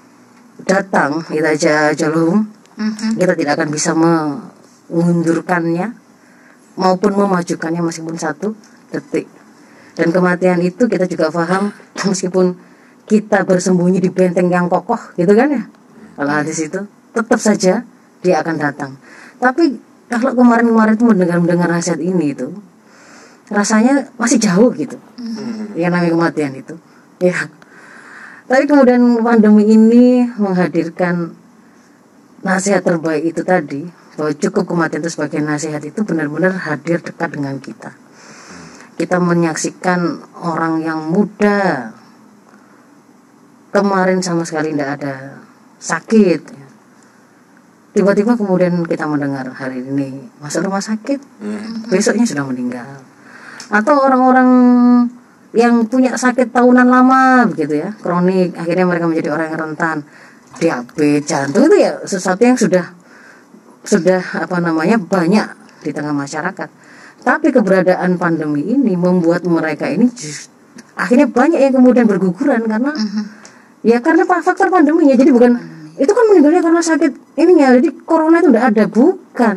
[0.63, 3.15] datang kita aja jalum Mhm.
[3.15, 5.95] kita tidak akan bisa mengundurkannya
[6.75, 8.51] maupun memajukannya meskipun satu
[8.91, 9.31] detik.
[9.95, 11.71] Dan kematian itu kita juga paham
[12.11, 12.59] meskipun
[13.07, 15.63] kita bersembunyi di benteng yang kokoh gitu kan ya?
[16.19, 16.83] Kalau hadis itu
[17.15, 17.87] tetap saja
[18.19, 18.91] dia akan datang.
[19.39, 19.79] Tapi
[20.11, 22.51] kalau kemarin-kemarin itu mendengar mendengar nasihat ini itu
[23.49, 24.97] rasanya masih jauh gitu.
[25.77, 26.75] Yang namanya kematian itu.
[27.21, 27.49] Ya.
[28.45, 31.33] Tapi kemudian pandemi ini menghadirkan
[32.45, 37.57] nasihat terbaik itu tadi bahwa cukup kematian itu sebagai nasihat itu benar-benar hadir dekat dengan
[37.57, 37.93] kita.
[38.95, 41.91] Kita menyaksikan orang yang muda.
[43.75, 45.43] Kemarin sama sekali tidak ada
[45.83, 46.63] sakit.
[47.91, 51.19] Tiba-tiba kemudian kita mendengar hari ini masuk rumah sakit.
[51.91, 53.03] Besoknya sudah meninggal
[53.69, 54.49] atau orang-orang
[55.55, 59.97] yang punya sakit tahunan lama begitu ya kronik akhirnya mereka menjadi orang yang rentan.
[60.55, 62.95] Diabetes jantung itu ya sesuatu yang sudah
[63.83, 65.47] sudah apa namanya banyak
[65.83, 66.69] di tengah masyarakat.
[67.25, 70.51] Tapi keberadaan pandemi ini membuat mereka ini just-
[70.95, 72.91] akhirnya banyak yang kemudian berguguran karena
[73.83, 75.15] ya karena faktor pandeminya.
[75.15, 75.51] Jadi bukan
[75.95, 77.75] itu kan meninggalnya karena sakit ininya.
[77.79, 79.55] Jadi corona itu tidak ada bukan.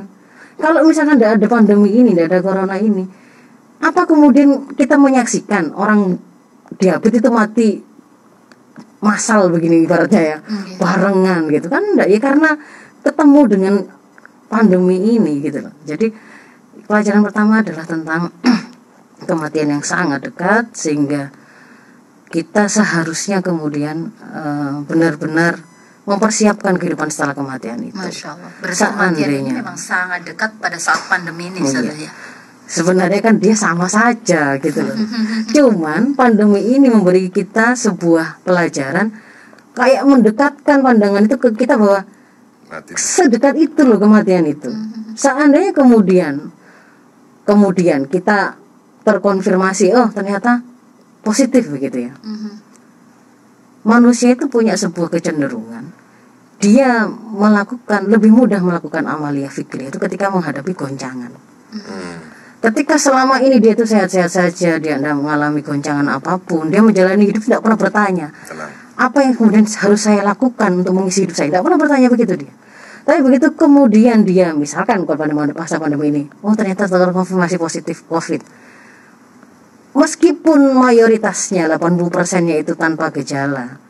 [0.59, 3.28] Kalau misalnya tidak ada pandemi ini tidak ada corona ini
[3.79, 6.19] apa kemudian kita menyaksikan orang
[6.79, 7.69] diabetes itu mati
[8.99, 10.39] masal begini ibaratnya ya
[10.83, 12.51] barengan gitu kan enggak ya karena
[13.07, 13.75] ketemu dengan
[14.51, 16.11] pandemi ini gitu loh jadi
[16.91, 18.35] pelajaran pertama adalah tentang
[19.29, 21.31] kematian yang sangat dekat sehingga
[22.29, 25.63] kita seharusnya kemudian eh, benar-benar
[26.09, 27.93] mempersiapkan kehidupan setelah kematian itu.
[27.93, 28.51] Masya Allah.
[28.65, 31.73] Berarti kematian ini memang sangat dekat pada saat pandemi ini Oh, iya.
[31.73, 32.11] sebenarnya.
[32.69, 34.97] Sebenarnya kan dia sama saja gitu loh.
[35.57, 39.09] Cuman pandemi ini memberi kita sebuah pelajaran
[39.73, 42.05] kayak mendekatkan pandangan itu ke kita bahwa
[42.69, 44.69] mati sedekat itu loh kematian itu.
[45.23, 46.53] Seandainya kemudian
[47.49, 48.61] kemudian kita
[49.09, 50.61] terkonfirmasi oh ternyata
[51.25, 52.15] positif begitu ya.
[53.89, 56.09] Manusia itu punya sebuah kecenderungan
[56.59, 61.31] dia melakukan lebih mudah melakukan amalia fikri itu ketika menghadapi goncangan.
[61.71, 62.28] Hmm.
[62.59, 67.31] Ketika selama ini dia itu sehat-sehat saja, dia tidak mengalami goncangan apa pun, dia menjalani
[67.31, 71.55] hidup tidak pernah bertanya tenang apa yang kemudian harus saya lakukan untuk mengisi hidup saya.
[71.55, 72.53] Tidak pernah bertanya begitu dia.
[73.07, 78.43] Tapi begitu kemudian dia misalkan kalau pada masa pandemi ini, oh ternyata terkonfirmasi positif COVID.
[79.97, 83.81] Meskipun mayoritasnya 80 persennya itu tanpa gejala,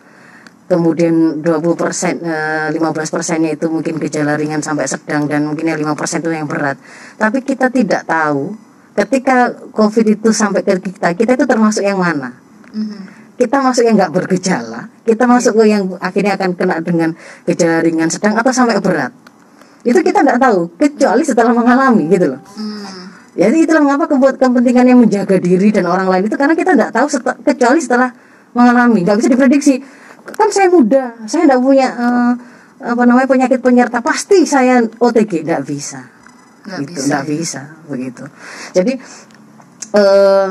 [0.69, 5.81] kemudian 20 persen, eh, 15 persennya itu mungkin gejala ringan sampai sedang dan mungkin yang
[5.81, 6.77] 5 persen itu yang berat.
[7.17, 8.53] Tapi kita tidak tahu
[8.93, 12.37] ketika COVID itu sampai ke kita, kita itu termasuk yang mana
[12.69, 13.01] Mhm.
[13.41, 17.15] kita masuk yang nggak bergejala, kita masuk ke yang akhirnya akan kena dengan
[17.49, 19.15] gejala ringan, sedang atau sampai berat.
[19.87, 22.43] Itu kita nggak tahu, kecuali setelah mengalami gitu loh.
[22.59, 22.79] Hmm.
[23.39, 27.07] Jadi itulah mengapa kebuat kepentingannya menjaga diri dan orang lain itu karena kita nggak tahu
[27.07, 28.11] seta- kecuali setelah
[28.51, 29.79] mengalami, nggak bisa diprediksi.
[30.35, 32.33] Kan saya muda, saya nggak punya eh,
[32.79, 36.19] apa namanya penyakit penyerta, pasti saya OTG nggak bisa.
[36.69, 37.21] Nggak gitu bisa, ya.
[37.25, 38.25] bisa begitu
[38.77, 38.93] jadi
[39.97, 40.49] eh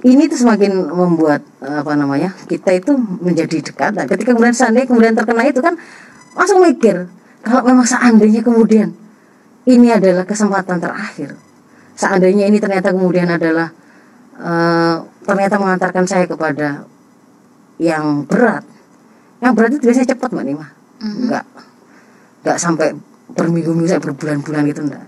[0.00, 4.88] ini tuh semakin membuat eh, apa namanya kita itu menjadi dekat dan ketika kemudian seandainya
[4.88, 5.80] kemudian terkena itu kan
[6.36, 7.08] langsung mikir
[7.40, 8.92] kalau memang seandainya kemudian
[9.64, 11.36] ini adalah kesempatan terakhir
[11.96, 13.72] seandainya ini ternyata kemudian adalah
[14.36, 16.84] eh, ternyata mengantarkan saya kepada
[17.80, 18.64] yang berat
[19.40, 20.66] yang berat itu biasanya cepat mbak Nima?
[21.00, 21.44] Enggak
[22.40, 22.96] enggak sampai
[23.30, 25.04] berminggu-minggu sampai berbulan-bulan gitu enggak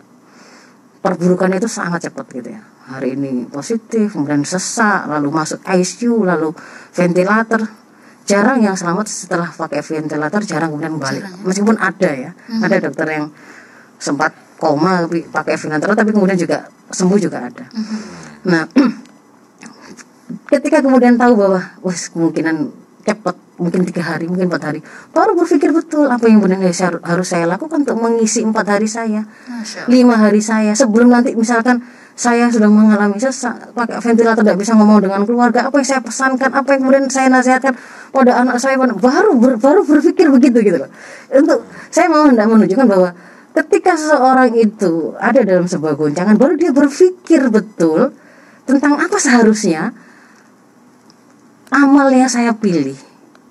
[1.02, 2.62] perburukannya itu sangat cepat gitu ya.
[2.62, 6.54] Hari ini positif kemudian sesak lalu masuk ICU lalu
[6.94, 7.66] ventilator.
[8.22, 11.26] Jarang yang selamat setelah pakai ventilator jarang kemudian balik.
[11.42, 12.30] Meskipun ada ya.
[12.62, 13.26] Ada dokter yang
[13.98, 14.30] sempat
[14.62, 17.66] koma tapi pakai ventilator tapi kemudian juga sembuh juga ada.
[18.46, 18.62] Nah
[20.54, 22.70] ketika kemudian tahu bahwa wes kemungkinan
[23.02, 24.80] cepat mungkin tiga hari mungkin empat hari.
[25.14, 29.22] Baru berpikir betul apa yang benar saya- harus saya lakukan untuk mengisi empat hari saya.
[29.86, 30.74] Lima hari saya.
[30.74, 35.80] Sebelum nanti misalkan saya sudah mengalami sesak pakai ventilator tidak bisa ngomong dengan keluarga apa
[35.80, 37.72] yang saya pesankan apa yang kemudian saya nasihatkan
[38.12, 40.90] pada anak saya baru ber- baru berpikir begitu gitu loh.
[41.32, 43.16] Untuk saya mau hendak menunjukkan bahwa
[43.52, 48.12] ketika seseorang itu ada dalam sebuah goncangan baru dia berpikir betul
[48.68, 49.92] tentang apa seharusnya
[51.72, 52.94] amal yang saya pilih.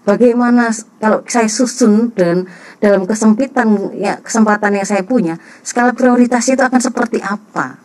[0.02, 2.50] Bagaimana kalau saya susun dan
[2.82, 7.78] dalam kesempitan ya kesempatan yang saya punya skala prioritas itu akan seperti apa?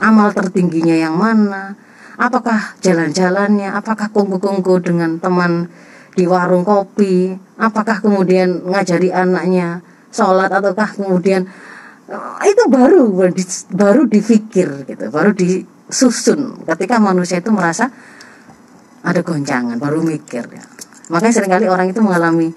[0.00, 1.76] Amal tertingginya yang mana?
[2.16, 3.72] Apakah jalan-jalannya?
[3.76, 5.68] Apakah kongko-kongko dengan teman
[6.16, 7.36] di warung kopi?
[7.60, 11.44] Apakah kemudian ngajari anaknya sholat ataukah kemudian
[12.08, 16.64] eh, itu baru baru di- baru dipikir gitu baru disusun.
[16.64, 17.92] Ketika manusia itu merasa
[19.08, 20.64] ada goncangan baru mikir ya.
[21.08, 22.52] makanya sering kali orang itu mengalami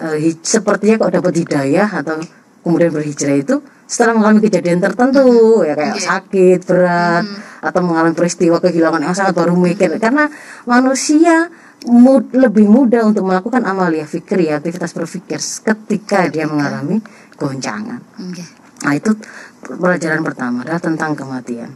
[0.00, 2.18] eh, hij- sepertinya kok dapat hidayah atau
[2.60, 5.28] kemudian berhijrah itu setelah mengalami kejadian tertentu
[5.62, 7.24] ya kayak sakit berat
[7.60, 10.26] atau mengalami peristiwa kehilangan yang sangat baru mikir karena
[10.64, 11.52] manusia
[11.84, 16.98] mud- lebih mudah untuk melakukan amalia fikri aktivitas berpikir ketika dia mengalami
[17.36, 18.44] goncangan Oke.
[18.82, 19.12] Nah itu
[19.60, 21.72] pelajaran pertama adalah tentang kematian.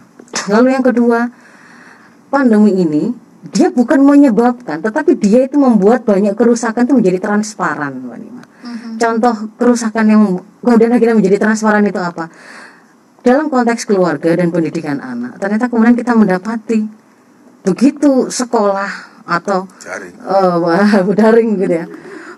[0.46, 1.24] Lalu yang kedua,
[2.28, 3.08] pandemi ini
[3.54, 8.44] dia bukan menyebabkan, tetapi dia itu membuat banyak kerusakan itu menjadi transparan, Mbak Nima.
[8.98, 10.22] Contoh kerusakan yang
[10.58, 12.26] kemudian akhirnya menjadi transparan itu apa?
[13.22, 16.82] Dalam konteks keluarga dan pendidikan anak, ternyata kemudian kita mendapati
[17.62, 18.90] begitu sekolah
[19.28, 20.14] atau Jaring.
[20.24, 21.86] oh, daring gitu ya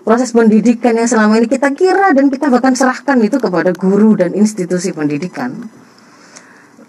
[0.01, 4.33] proses pendidikan yang selama ini kita kira dan kita bahkan serahkan itu kepada guru dan
[4.33, 5.55] institusi pendidikan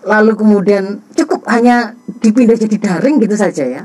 [0.02, 3.82] lalu kemudian cukup hanya dipindah jadi daring gitu saja ya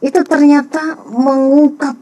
[0.00, 1.96] itu ternyata mengungkap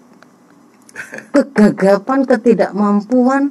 [1.54, 3.42] kegagapan ketidakmampuan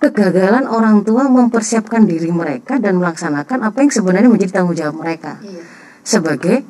[0.00, 5.40] kegagalan orang tua mempersiapkan diri mereka dan melaksanakan apa yang sebenarnya menjadi tanggung jawab mereka
[5.40, 5.64] Iya.
[6.04, 6.60] sebagai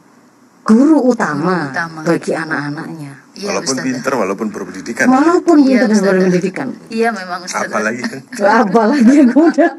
[0.62, 2.00] guru utama, Guru utama.
[2.07, 3.12] bagi anak-anaknya.
[3.35, 3.87] Iya, walaupun Ustazah.
[3.90, 7.66] pinter walaupun berpendidikan Walaupun Iya, pintar dan berpendidikan, Iya memang Ustaz.
[7.66, 8.18] apalagi kan
[8.62, 9.73] apalagi yang kemudian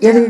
[0.00, 0.22] jadi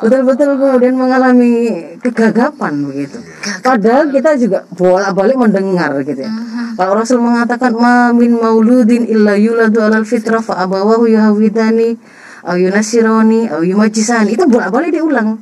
[0.00, 1.52] betul-betul kemudian mengalami
[1.98, 3.18] kegagapan begitu.
[3.60, 6.30] Padahal kita juga bolak-balik mendengar gitu ya.
[6.78, 11.98] Kalau Rasul mengatakan ma min mauludin illa yuladu alal fitrah fa abawahu yuhawidani
[12.46, 15.40] au yunasironi au yumajisani itu bolak-balik diulang.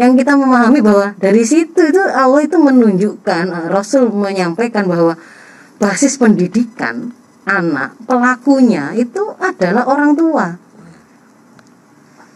[0.00, 5.12] Yang kita memahami bahwa dari situ itu Allah itu menunjukkan Rasul menyampaikan bahwa
[5.80, 7.08] basis pendidikan
[7.48, 10.46] anak pelakunya itu adalah orang tua.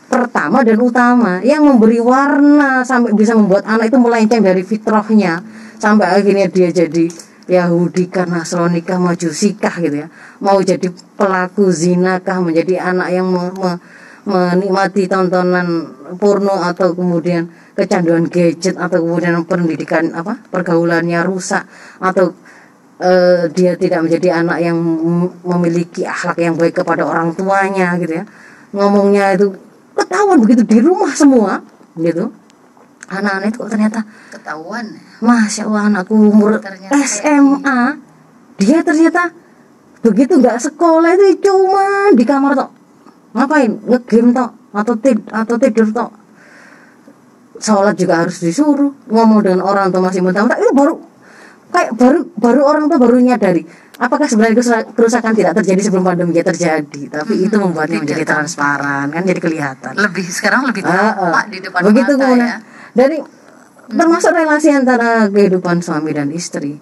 [0.09, 5.45] Pertama dan utama yang memberi warna sampai bisa membuat anak itu melenceng dari fitrahnya.
[5.77, 7.11] Sampai akhirnya dia jadi
[7.45, 10.09] Yahudi kah Nasrani kah Majusikah gitu ya.
[10.41, 13.81] Mau jadi pelaku zina kah menjadi anak yang me- me-
[14.25, 17.45] menikmati tontonan porno atau kemudian
[17.77, 21.69] kecanduan gadget atau kemudian pendidikan apa pergaulannya rusak
[22.01, 22.33] atau
[23.01, 28.23] eh, dia tidak menjadi anak yang mem- memiliki akhlak yang baik kepada orang tuanya gitu
[28.23, 28.25] ya.
[28.75, 29.55] Ngomongnya itu
[29.95, 31.63] ketahuan begitu di rumah semua
[31.99, 32.31] gitu.
[33.05, 34.01] Anak-anak itu ternyata
[34.33, 34.87] Ketahuan.
[35.21, 38.01] masya allah anakku umur Ternyata SMA
[38.57, 39.29] dia ternyata
[40.01, 42.71] begitu nggak sekolah itu cuma di kamar tok.
[43.37, 43.71] Ngapain?
[43.85, 46.11] Ngegame tok atau tid atau tidur tok.
[47.61, 50.95] Sholat juga harus disuruh ngomong dengan orang tua masih mentah-mentah itu baru
[51.75, 53.67] kayak baru baru orang tua baru nyadari
[53.99, 56.39] apakah sebenarnya kerusa- kerusakan tidak terjadi sebelum pandemi.
[56.39, 57.03] Terjadi.
[57.11, 58.35] Tapi itu membuatnya menjadi tampak.
[58.47, 59.93] transparan kan jadi kelihatan.
[59.95, 61.03] Lebih sekarang lebih Ah, ah.
[61.15, 62.59] tampak di depan begitu mata kemudian ya.
[62.95, 63.19] dari
[63.85, 66.79] termasuk relasi antara kehidupan suami dan istri.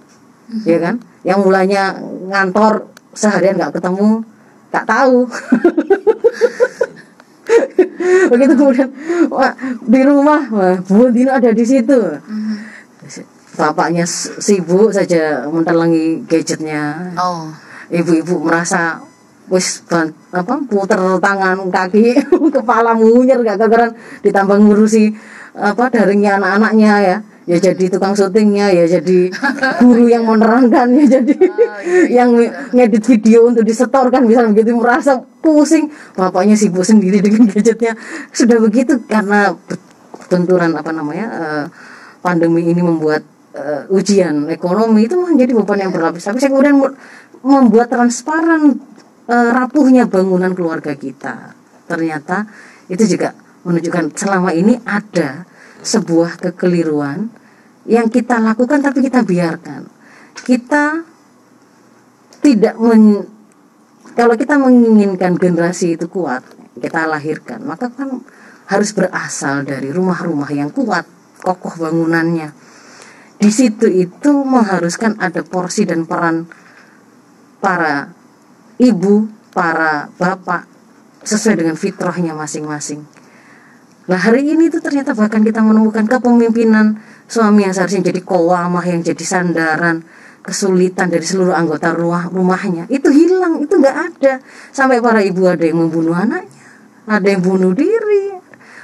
[0.64, 1.00] Ya kan?
[1.24, 1.82] Yang mulanya
[2.28, 4.24] ngantor seharian nggak ketemu
[4.68, 5.28] tak tahu.
[8.32, 8.88] Begitu kemudian
[9.28, 9.52] wah,
[9.82, 11.98] di rumah wah, Bu Dino ada di situ
[13.52, 14.04] bapaknya
[14.40, 17.12] sibuk saja mentelangi gadgetnya.
[17.16, 17.52] Oh.
[17.92, 19.04] ibu-ibu merasa
[19.52, 22.16] wis ban- apa puter tangan kaki
[22.56, 23.92] kepala munyer gak kegeran.
[24.24, 25.12] Ditambah ngurusi
[25.52, 27.16] apa daringnya anak-anaknya ya.
[27.42, 29.26] Ya jadi tukang syutingnya ya jadi
[29.82, 31.34] guru yang menerangkan ya jadi
[32.22, 35.90] yang nge- ngedit video untuk disetorkan misalnya begitu merasa pusing.
[36.16, 37.98] Bapaknya sibuk sendiri dengan gadgetnya.
[38.32, 39.82] Sudah begitu karena be-
[40.30, 41.64] benturan apa namanya eh,
[42.22, 46.96] pandemi ini membuat eh, ujian ekonomi itu menjadi beban yang berlapis-lapis kemudian mu-
[47.44, 48.80] membuat transparan
[49.28, 51.54] eh, rapuhnya bangunan keluarga kita.
[51.86, 52.48] Ternyata
[52.88, 55.46] itu juga menunjukkan selama ini ada
[55.82, 57.30] sebuah kekeliruan
[57.86, 59.86] yang kita lakukan tapi kita biarkan.
[60.32, 61.02] Kita
[62.42, 63.22] tidak men,
[64.18, 66.42] kalau kita menginginkan generasi itu kuat
[66.76, 68.20] kita lahirkan maka kan
[68.66, 71.06] harus berasal dari rumah-rumah yang kuat
[71.38, 72.50] kokoh bangunannya
[73.38, 76.46] di situ itu mengharuskan ada porsi dan peran
[77.62, 78.10] para
[78.80, 80.66] ibu para bapak
[81.22, 83.04] sesuai dengan fitrahnya masing-masing.
[84.10, 86.98] Nah hari ini tuh ternyata bahkan kita menemukan kepemimpinan
[87.30, 90.02] suami yang seharusnya jadi kowamah yang jadi sandaran
[90.42, 92.90] kesulitan dari seluruh anggota rumah rumahnya.
[92.90, 94.42] Itu hilang itu nggak ada.
[94.74, 96.62] Sampai para ibu ada yang membunuh anaknya
[97.06, 98.34] ada yang bunuh diri.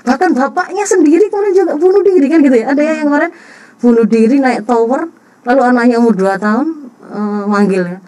[0.03, 2.73] Bahkan bapaknya sendiri kemudian juga bunuh diri kan gitu ya?
[2.73, 3.31] Ada yang kemarin
[3.79, 5.11] bunuh diri naik tower
[5.47, 6.67] lalu anaknya umur 2 tahun
[7.09, 7.99] eh, manggil ya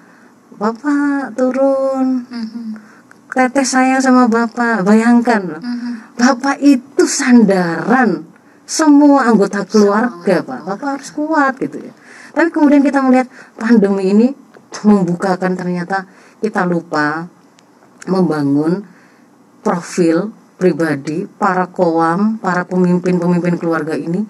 [0.61, 2.28] bapak turun.
[3.33, 5.40] Teteh sayang sama bapak bayangkan.
[5.56, 5.62] Loh
[6.20, 8.28] Bapak itu sandaran
[8.68, 10.61] semua anggota keluarga, Pak.
[10.68, 11.92] Bapak harus kuat gitu ya.
[12.37, 14.28] Tapi kemudian kita melihat pandemi ini
[14.85, 16.04] membukakan ternyata
[16.44, 17.24] kita lupa
[18.04, 18.85] membangun
[19.64, 20.28] profil
[20.61, 24.20] pribadi para kowam, para pemimpin-pemimpin keluarga ini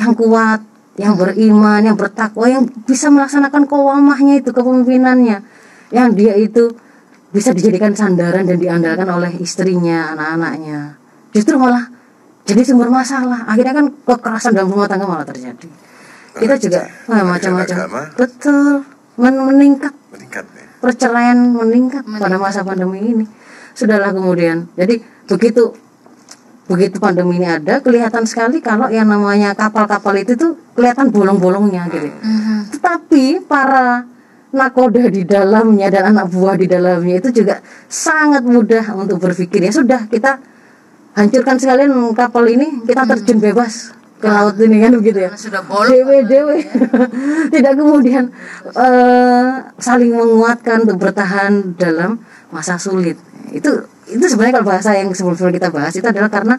[0.00, 0.64] yang kuat,
[0.98, 5.38] yang beriman, yang bertakwa, yang bisa melaksanakan kowamahnya itu kepemimpinannya,
[5.94, 6.74] yang dia itu
[7.30, 10.98] bisa dijadikan sandaran dan diandalkan oleh istrinya, anak-anaknya.
[11.30, 11.86] Justru malah
[12.48, 13.46] jadi sumber masalah.
[13.46, 15.68] Akhirnya kan kekerasan dalam rumah tangga malah terjadi.
[16.34, 17.76] Kita juga wah, macam-macam.
[18.18, 18.82] Betul,
[19.18, 20.64] Men- meningkat meningkat ya.
[20.78, 23.24] perceraian meningkat pada masa pandemi ini.
[23.74, 24.66] Sudahlah kemudian.
[24.74, 24.98] Jadi
[25.30, 25.74] begitu
[26.68, 32.12] begitu pandemi ini ada, kelihatan sekali kalau yang namanya kapal-kapal itu tuh kelihatan bolong-bolongnya gitu.
[32.76, 34.04] Tetapi para
[34.52, 39.64] nakoda di dalamnya dan anak buah di dalamnya itu juga sangat mudah untuk berpikir.
[39.64, 40.40] Ya sudah kita
[41.16, 45.30] hancurkan sekalian kapal ini kita terjun bebas ke laut ini kan begitu ya.
[45.36, 46.56] Sudah bolong dewe dewe
[47.54, 48.28] tidak kemudian
[48.72, 52.20] eh, saling menguatkan untuk bertahan dalam
[52.52, 53.20] masa sulit.
[53.52, 56.56] Itu itu sebenarnya kalau bahasa yang sebelum kita bahas itu adalah karena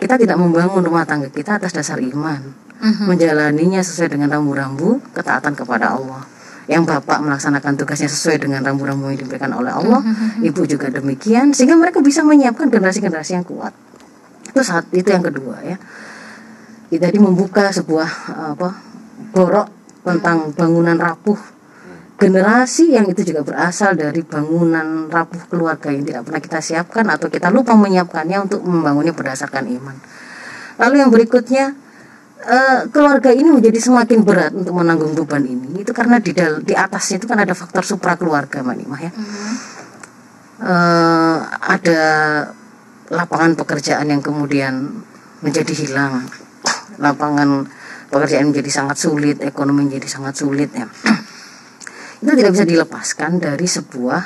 [0.00, 2.40] kita tidak membangun rumah tangga kita atas dasar iman.
[2.80, 6.24] Menjalaninya sesuai dengan rambu-rambu ketaatan kepada Allah.
[6.64, 10.00] Yang bapak melaksanakan tugasnya sesuai dengan rambu-rambu yang diberikan oleh Allah
[10.40, 13.76] ibu juga demikian sehingga mereka bisa menyiapkan generasi-generasi yang kuat.
[14.48, 15.76] Itu saat itu yang kedua ya.
[16.90, 18.10] Tadi membuka sebuah
[18.56, 18.68] apa
[19.36, 19.68] borok
[20.02, 21.38] tentang bangunan rapuh
[22.20, 27.32] generasi yang itu juga berasal dari bangunan rapuh keluarga yang tidak pernah kita siapkan atau
[27.32, 29.96] kita lupa menyiapkannya untuk membangunnya berdasarkan iman.
[30.76, 31.72] Lalu yang berikutnya
[32.44, 35.80] eh, keluarga ini menjadi semakin berat untuk menanggung beban ini.
[35.80, 39.12] Itu karena di dal- di atasnya itu kan ada faktor supra keluarga, Mbak Nimah ya.
[40.60, 41.38] Eh,
[41.72, 42.02] ada
[43.08, 45.02] lapangan pekerjaan yang kemudian
[45.40, 46.28] menjadi hilang
[47.00, 47.64] lapangan
[48.12, 50.84] pekerjaan menjadi sangat sulit ekonomi menjadi sangat sulit ya
[52.20, 54.22] itu tidak bisa dilepaskan dari sebuah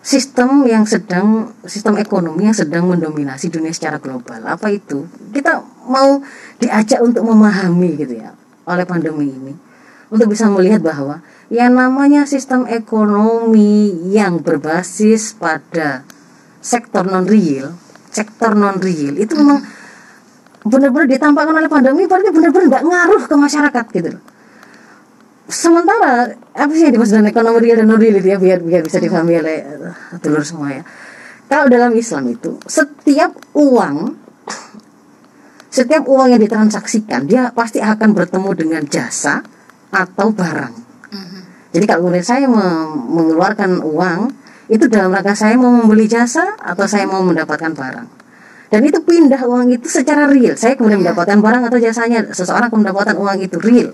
[0.00, 4.42] sistem yang sedang sistem ekonomi yang sedang mendominasi dunia secara global.
[4.42, 5.06] Apa itu?
[5.30, 6.18] Kita mau
[6.58, 8.34] diajak untuk memahami gitu ya
[8.66, 9.54] oleh pandemi ini.
[10.10, 16.02] Untuk bisa melihat bahwa yang namanya sistem ekonomi yang berbasis pada
[16.60, 17.74] sektor non real
[18.12, 19.64] sektor non real itu memang
[20.60, 24.10] benar-benar ditampakkan oleh pandemi berarti benar-benar nggak ngaruh ke masyarakat gitu
[25.48, 29.00] sementara apa sih dimaksud dengan ekonomi real dan non real itu ya biar biar bisa
[29.00, 30.82] dipahami oleh eh, dulur semua ya.
[31.48, 34.14] Kalau dalam Islam itu setiap uang
[35.70, 39.40] setiap uang yang ditransaksikan dia pasti akan bertemu dengan jasa
[39.88, 40.74] atau barang.
[41.70, 44.20] Jadi kalau kemudian saya me- mengeluarkan uang
[44.70, 48.08] itu dalam rangka saya mau membeli jasa atau saya mau mendapatkan barang.
[48.70, 50.54] Dan itu pindah uang itu secara real.
[50.54, 52.22] Saya kemudian mendapatkan barang atau jasanya.
[52.30, 53.90] Seseorang akan mendapatkan uang itu real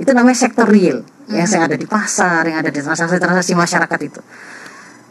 [0.00, 4.20] itu namanya sektor real yang yang ada di pasar yang ada di transaksi-transaksi masyarakat itu.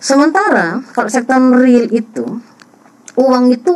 [0.04, 2.26] Sementara kalau sektor real itu
[3.16, 3.74] uang itu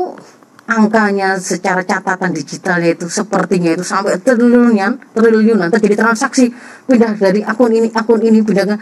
[0.67, 6.51] angkanya secara catatan digitalnya itu sepertinya itu sampai triliunan triliunan terjadi transaksi
[6.83, 8.75] pindah dari akun ini akun ini pindah ke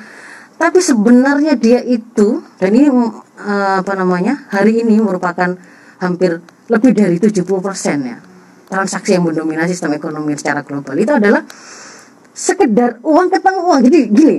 [0.57, 2.89] tapi sebenarnya dia itu dan ini
[3.37, 5.53] eh, apa namanya hari ini merupakan
[6.01, 6.41] hampir
[6.73, 7.45] lebih dari 70%
[8.01, 8.17] ya
[8.65, 10.97] transaksi yang mendominasi sistem ekonomi secara global.
[10.97, 11.45] Itu adalah
[12.35, 13.81] sekedar uang ketemu uang.
[13.87, 14.37] Jadi gini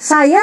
[0.00, 0.40] saya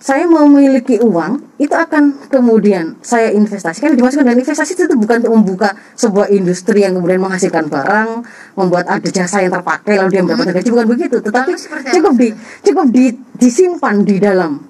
[0.00, 3.92] saya memiliki uang itu akan kemudian saya investasikan.
[3.92, 8.24] Dimasukkan dan investasi itu bukan untuk membuka sebuah industri yang kemudian menghasilkan barang
[8.56, 10.68] membuat ada jasa yang terpakai lalu dia mendapatkan gaji.
[10.72, 11.52] Bukan begitu tetapi
[11.96, 12.28] cukup di
[12.64, 13.04] cukup di,
[13.36, 14.60] disimpan di dalam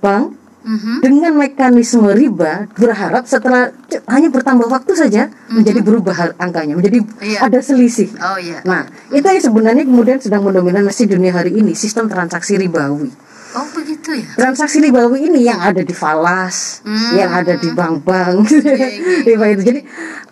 [0.00, 1.02] bank Mhm.
[1.02, 3.74] dengan mekanisme riba berharap setelah
[4.06, 7.38] hanya bertambah waktu saja menjadi berubah angkanya menjadi Iya.
[7.42, 8.62] ada selisih Oh iya.
[8.62, 13.10] Nah, itu yang sebenarnya kemudian sedang mendominasi dunia hari ini, sistem transaksi ribawi.
[13.52, 14.24] Oh begitu ya.
[14.32, 17.12] Transaksi ribawi ini yang ada di falas, Hmm.
[17.12, 18.88] yang ada di bank-bank, iya.
[19.28, 19.62] riba itu.
[19.66, 19.80] Jadi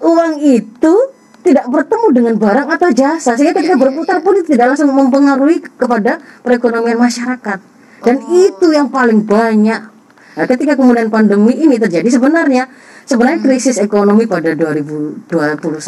[0.01, 0.95] uang itu
[1.41, 4.93] tidak bertemu dengan barang atau jasa, sehingga ketika Iya, iya, berputar pun itu tidak langsung
[4.93, 7.59] mempengaruhi kepada perekonomian masyarakat.
[8.01, 8.33] Dan Oh.
[8.41, 9.90] itu yang paling banyak.
[10.31, 12.71] Nah, ketika kemudian pandemi ini terjadi sebenarnya
[13.03, 15.27] sebenarnya krisis ekonomi pada 2021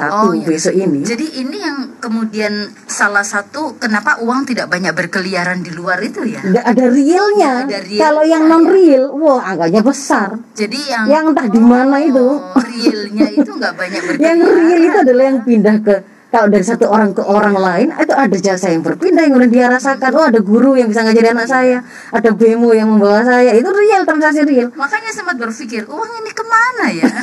[0.02, 0.10] Hmm.
[0.10, 0.46] Oh, iya.
[0.46, 6.02] besok ini Jadi ini yang kemudian salah satu kenapa uang tidak banyak berkeliaran di luar
[6.02, 6.42] itu ya.
[6.42, 7.52] nggak ada realnya.
[7.62, 10.28] Nggak ada realnya, Kalau yang non real, wah angkanya besar.
[10.58, 12.26] Jadi yang Yang entah di mana itu.
[12.42, 14.26] Oh, realnya itu nggak banyak berkeliaran.
[14.26, 15.94] Yang real itu adalah yang pindah ke
[16.32, 19.68] kalau dari satu orang ke orang lain itu ada jasa yang berpindah yang udah dia
[19.68, 20.10] rasakan.
[20.16, 21.78] Oh ada guru yang bisa ngajarin anak saya,
[22.08, 23.52] ada bemo yang membawa saya.
[23.52, 24.72] Itu real transaksi real.
[24.72, 27.08] Makanya sempat berpikir uang ini ke mana ya?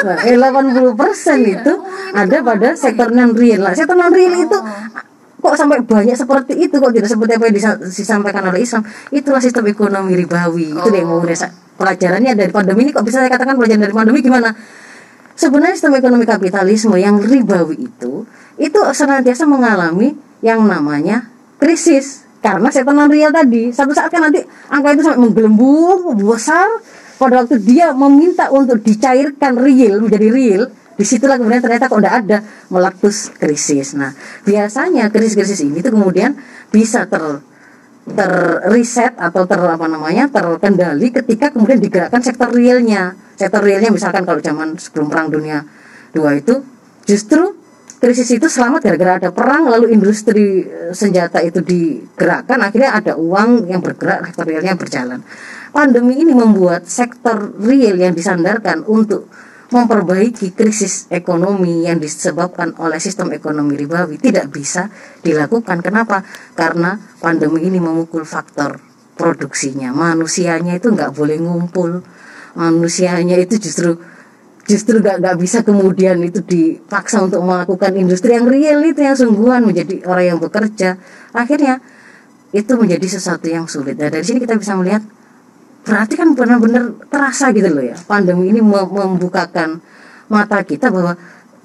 [0.00, 1.74] Nah, eh, 80 persen Iya, itu
[2.16, 3.60] ada pada sektor non real.
[3.60, 4.56] Nah, sektor non real itu
[5.40, 9.40] kok sampai banyak seperti itu kok tidak seperti apa yang disa- disampaikan oleh Islam itulah
[9.40, 11.48] sistem ekonomi ribawi itu yang mau desa-
[11.80, 14.52] pelajarannya dari pandemi ini kok bisa saya katakan pelajaran dari pandemi gimana
[15.40, 18.28] sebenarnya sistem ekonomi kapitalisme yang ribawi itu
[18.60, 20.12] itu senantiasa mengalami
[20.44, 22.28] yang namanya krisis.
[22.40, 24.40] Karena non real tadi satu saat kan nanti
[24.72, 26.68] angka itu sampai menggelembung besar
[27.20, 30.62] pada waktu dia meminta untuk dicairkan real menjadi real
[30.96, 32.38] di situlah kemudian ternyata kok tidak ada
[32.72, 33.92] meletus krisis.
[33.92, 34.16] Nah
[34.48, 36.32] biasanya krisis-krisis ini tuh kemudian
[36.72, 37.44] bisa ter
[38.12, 43.14] terriset atau ter apa namanya terkendali ketika kemudian digerakkan sektor realnya.
[43.38, 45.64] Sektor realnya misalkan kalau zaman sebelum perang dunia
[46.12, 46.60] dua itu
[47.06, 47.56] justru
[48.00, 53.68] krisis itu selamat gara-gara ada perang lalu industri eh, senjata itu digerakkan akhirnya ada uang
[53.68, 55.20] yang bergerak sektor realnya berjalan.
[55.70, 59.30] Pandemi ini membuat sektor real yang disandarkan untuk
[59.70, 64.90] memperbaiki krisis ekonomi yang disebabkan oleh sistem ekonomi ribawi tidak bisa
[65.22, 65.78] dilakukan.
[65.78, 66.26] Kenapa?
[66.58, 68.82] Karena pandemi ini memukul faktor
[69.14, 69.94] produksinya.
[69.94, 72.02] Manusianya itu nggak boleh ngumpul.
[72.58, 73.94] Manusianya itu justru
[74.66, 79.62] justru nggak nggak bisa kemudian itu dipaksa untuk melakukan industri yang real itu yang sungguhan
[79.62, 80.98] menjadi orang yang bekerja.
[81.30, 81.78] Akhirnya
[82.50, 83.94] itu menjadi sesuatu yang sulit.
[83.94, 85.06] Dan dari sini kita bisa melihat
[85.84, 89.80] berarti kan benar-benar terasa gitu loh ya pandemi ini mem- membukakan
[90.30, 91.16] mata kita bahwa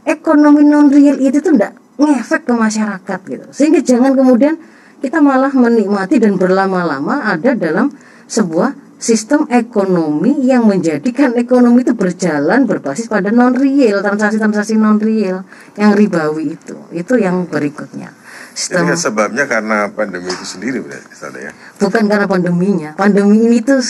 [0.07, 4.55] ekonomi non real itu tuh enggak ngefek ke masyarakat gitu sehingga jangan kemudian
[4.99, 7.91] kita malah menikmati dan berlama-lama ada dalam
[8.26, 15.43] sebuah sistem ekonomi yang menjadikan ekonomi itu berjalan berbasis pada non real transaksi-transaksi non real
[15.76, 18.09] yang ribawi itu itu yang berikutnya
[18.55, 21.11] Jadi sistem kan sebabnya karena pandemi itu sendiri berarti
[21.43, 21.51] ya.
[21.76, 22.89] bukan karena pandeminya.
[22.95, 23.84] Pandemi ini tuh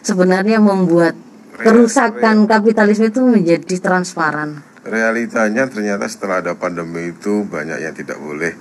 [0.00, 1.14] sebenarnya membuat
[1.56, 4.64] kerusakan kapitalisme itu menjadi transparan.
[4.80, 8.52] Realitanya ternyata setelah ada pandemi itu banyak yang tidak boleh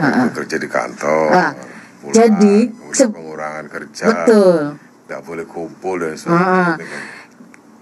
[0.00, 1.28] bekerja di kantor.
[1.28, 1.52] Ah,
[2.00, 2.56] pulang, jadi,
[2.96, 4.80] se- pengurangan kerja, Betul.
[4.80, 6.80] tidak boleh kumpul dan sebagainya.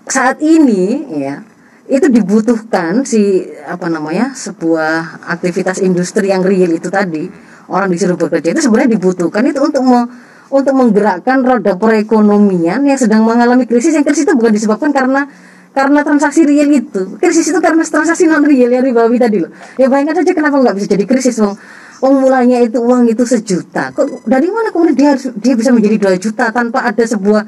[0.09, 1.45] Saat ini ya
[1.89, 7.29] itu dibutuhkan si apa namanya sebuah aktivitas industri yang real itu tadi
[7.69, 10.09] orang disuruh bekerja itu sebenarnya dibutuhkan itu untuk me-
[10.49, 13.93] untuk menggerakkan roda perekonomian yang sedang mengalami krisis.
[13.93, 15.29] Yang krisis itu bukan disebabkan karena
[15.77, 17.21] karena transaksi real itu.
[17.21, 19.53] Krisis itu karena transaksi non real yang ribawi tadi loh.
[19.77, 21.55] Ya bayangkan saja kenapa nggak bisa jadi krisis wong.
[21.99, 23.93] Wong mulanya itu uang itu sejuta.
[23.93, 27.43] Kok dari mana kemudian dia harus dia bisa menjadi dua juta tanpa ada sebuah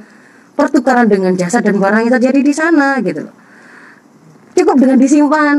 [0.59, 3.35] pertukaran dengan jasa dan barang yang terjadi di sana gitu loh.
[4.53, 5.57] Cukup dengan disimpan.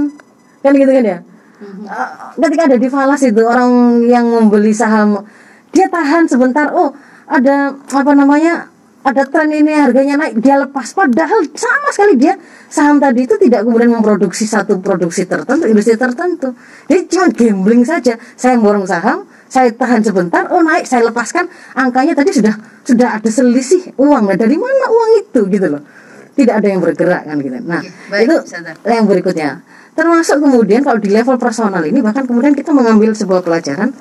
[0.62, 1.18] Kan gitu kan ya?
[1.62, 5.26] Eh, ketika ada di falas itu orang yang membeli saham
[5.74, 6.70] dia tahan sebentar.
[6.74, 6.94] Oh
[7.32, 8.68] ada apa namanya
[9.02, 10.94] ada tren ini harganya naik dia lepas.
[10.94, 12.38] Padahal sama sekali dia
[12.70, 16.54] saham tadi itu tidak kemudian memproduksi satu produksi tertentu industri tertentu.
[16.86, 18.20] Dia cuma gambling saja.
[18.38, 21.50] Saya borong saham saya tahan sebentar oh naik saya lepaskan.
[21.74, 22.54] Angkanya tadi sudah
[22.86, 24.30] sudah ada selisih uang.
[24.30, 25.42] Nah dari mana uang itu?
[25.50, 25.82] Gitu loh.
[26.32, 27.58] Tidak ada yang bergerak kan gitu.
[27.58, 28.76] Nah baik, itu Ustazah.
[28.86, 29.66] yang berikutnya.
[29.92, 33.92] Termasuk kemudian kalau di level personal ini bahkan kemudian kita mengambil sebuah pelajaran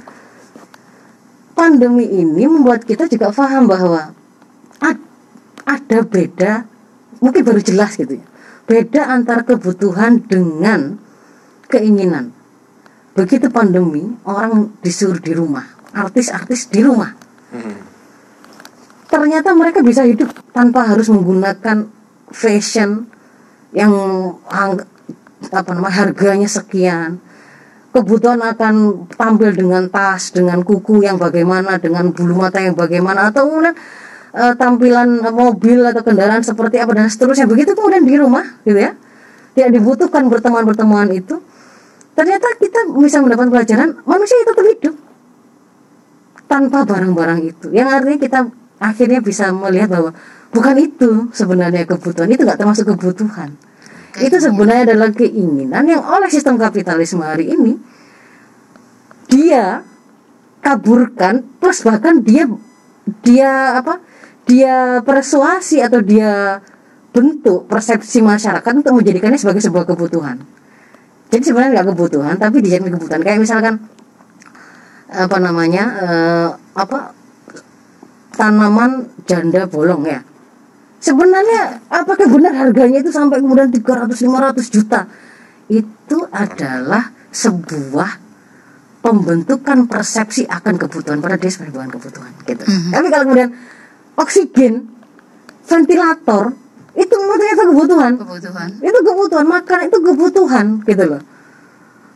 [1.61, 4.17] pandemi ini membuat kita juga paham bahwa
[4.81, 5.07] ad-
[5.69, 6.65] ada beda
[7.21, 8.25] mungkin baru jelas gitu ya.
[8.65, 10.97] Beda antara kebutuhan dengan
[11.69, 12.33] keinginan.
[13.13, 17.13] Begitu pandemi orang disuruh di rumah artis-artis di rumah.
[19.11, 21.91] Ternyata mereka bisa hidup tanpa harus menggunakan
[22.31, 23.11] fashion
[23.75, 23.91] yang
[24.47, 24.87] ang-
[25.51, 27.19] apa namanya harganya sekian
[27.91, 33.51] kebutuhan akan tampil dengan tas dengan kuku yang bagaimana dengan bulu mata yang bagaimana atau
[33.51, 33.74] kemudian
[34.34, 37.51] eh, tampilan mobil atau kendaraan seperti apa dan seterusnya.
[37.51, 38.95] Begitu kemudian di rumah gitu ya.
[39.51, 41.43] Tidak dibutuhkan pertemuan-pertemuan itu.
[42.14, 44.95] Ternyata kita bisa mendapat pelajaran manusia itu hidup.
[46.47, 47.66] Tanpa barang-barang itu.
[47.74, 48.38] Yang artinya kita
[48.78, 50.11] akhirnya bisa melihat bahwa
[50.55, 52.30] bukan itu sebenarnya kebutuhan.
[52.30, 53.59] Itu nggak termasuk kebutuhan
[54.19, 57.79] itu sebenarnya adalah keinginan yang oleh sistem kapitalisme hari ini.
[59.31, 59.87] Dia
[60.59, 62.51] kaburkan plus bahkan dia
[63.23, 64.03] dia apa
[64.45, 66.59] dia persuasi atau dia
[67.15, 70.43] bentuk persepsi masyarakat untuk menjadikannya sebagai sebuah kebutuhan.
[71.31, 73.23] Jadi sebenarnya nggak kebutuhan tapi dijadikan kebutuhan.
[73.23, 73.75] Kayak misalkan
[75.11, 77.15] apa namanya eh, apa
[78.35, 80.23] tanaman janda bolong ya
[81.01, 85.09] sebenarnya apakah benar harganya itu sampai kemudian 300-500 juta?
[85.66, 88.11] Itu adalah sebuah
[89.01, 92.64] pembentukan persepsi akan kebutuhan pada dia sebagai bukan kebutuhan gitu.
[92.68, 93.51] Tapi kalau kemudian
[94.20, 94.92] oksigen
[95.64, 96.53] ventilator
[96.98, 98.12] itu ternyata kebutuhan.
[98.20, 98.68] Kebutuhan.
[98.82, 101.22] Itu kebutuhan makan itu kebutuhan gitu loh.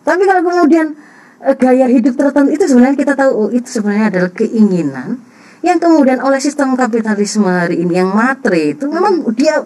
[0.05, 0.93] Tapi kalau kemudian
[1.41, 5.24] eh, gaya hidup tertentu itu sebenarnya kita tahu oh, itu sebenarnya adalah keinginan
[5.65, 9.65] yang kemudian oleh sistem kapitalisme hari ini yang matre itu memang dia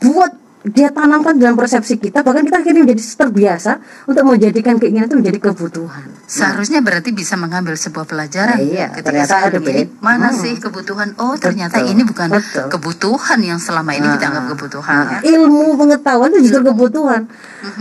[0.00, 0.32] buat
[0.64, 3.72] dia tanamkan dalam persepsi kita bahkan kita akhirnya menjadi terbiasa
[4.08, 9.12] untuk menjadikan keinginan itu menjadi kebutuhan Seharusnya berarti bisa mengambil sebuah pelajaran Nah, iya, ketika
[9.12, 10.00] ada sekarang ini beda.
[10.00, 10.40] mana Hmm.
[10.40, 11.08] sih kebutuhan?
[11.20, 12.66] Oh ternyata Betul, ini bukan betul.
[12.72, 14.94] kebutuhan yang selama ini kita anggap kebutuhan.
[14.96, 15.36] Nah, ya.
[15.36, 17.28] ilmu pengetahuan itu justru kebutuhan.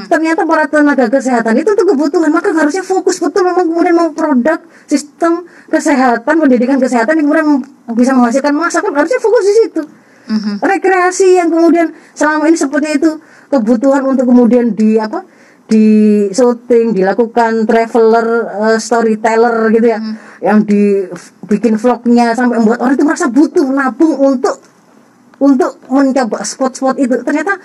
[0.06, 4.60] Ternyata para tenaga kesehatan itu tuh kebutuhan, maka harusnya fokus betul memang kemudian mau produk
[4.86, 7.48] sistem kesehatan, pendidikan kesehatan yang kemudian
[7.96, 9.82] bisa menghasilkan masa kan harusnya fokus di situ.
[10.24, 10.54] Mhm.
[10.58, 13.12] Rekreasi yang kemudian selama ini seperti itu
[13.48, 15.24] kebutuhan untuk kemudian di apa
[15.64, 15.86] di
[16.30, 18.28] syuting dilakukan traveler
[18.66, 20.00] eh, storyteller gitu ya
[20.40, 24.60] yang dibikin vlognya sampai membuat orang itu merasa butuh nabung untuk
[25.38, 27.56] untuk mencoba spot-spot itu ternyata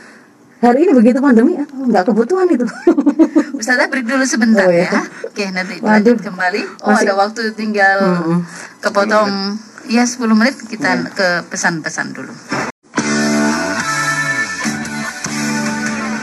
[0.59, 2.66] hari ini begitu pandemi ah, nggak kebutuhan itu
[3.59, 4.86] Ustazah break dulu sebentar Oh, ya.
[4.88, 5.02] ya.
[5.24, 6.61] Oke nanti lanjut kembali.
[6.80, 8.38] Oh Masih- ada waktu tinggal Mm-mm.
[8.78, 9.59] kepotong.
[9.87, 11.11] Ya 10 menit kita Iya.
[11.14, 12.35] ke pesan-pesan dulu.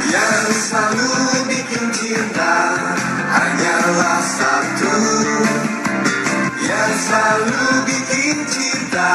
[0.06, 1.12] Yang selalu
[1.48, 2.54] bikin cinta
[3.28, 4.94] hanyalah satu
[6.58, 9.12] Yang selalu bikin cinta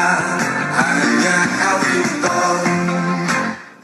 [0.75, 2.41] hanya Alvito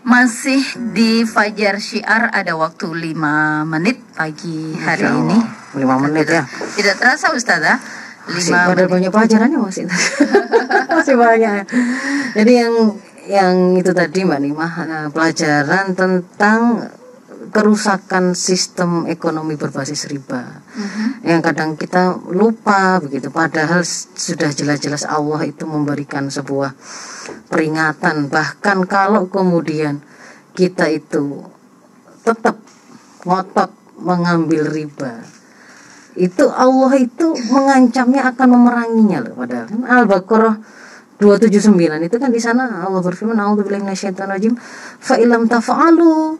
[0.02, 3.16] Masih di Fajar Syiar ada waktu 5
[3.64, 5.36] menit pagi hari ini.
[5.36, 8.05] Allah, lima menit ya Tidak terasa Ustazah.
[8.26, 8.92] Masih 5 pada menit.
[8.92, 9.82] banyak pelajarannya masih
[10.98, 11.64] masih banyak.
[12.34, 12.74] Jadi yang
[13.26, 14.66] yang itu tadi mbak Nima
[15.10, 16.86] pelajaran tentang
[17.50, 20.62] kerusakan sistem ekonomi berbasis riba.
[21.22, 26.74] Yang kadang kita lupa begitu padahal sudah jelas-jelas Allah itu memberikan sebuah
[27.50, 28.28] peringatan.
[28.28, 30.02] Bahkan kalau kemudian
[30.52, 31.46] kita itu
[32.26, 32.58] tetap
[33.24, 35.35] ngotot mengambil riba
[36.16, 39.68] itu Allah itu mengancamnya akan memeranginya loh padahal.
[39.68, 40.56] Kan Al-Baqarah
[41.20, 44.52] 279 itu kan di sana Allah berfirman A'udzubillahi minasyaitonirrajim
[45.00, 46.36] fa ilam tafa'alu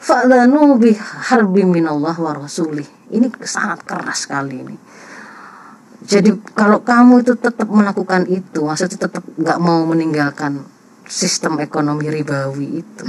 [0.00, 2.84] fa'dhanu biharbi minallah wa rasulih.
[3.12, 4.76] Ini sangat keras sekali ini.
[6.04, 10.60] Jadi kalau kamu itu tetap melakukan itu maksudnya tetap nggak mau meninggalkan
[11.08, 13.04] sistem ekonomi ribawi itu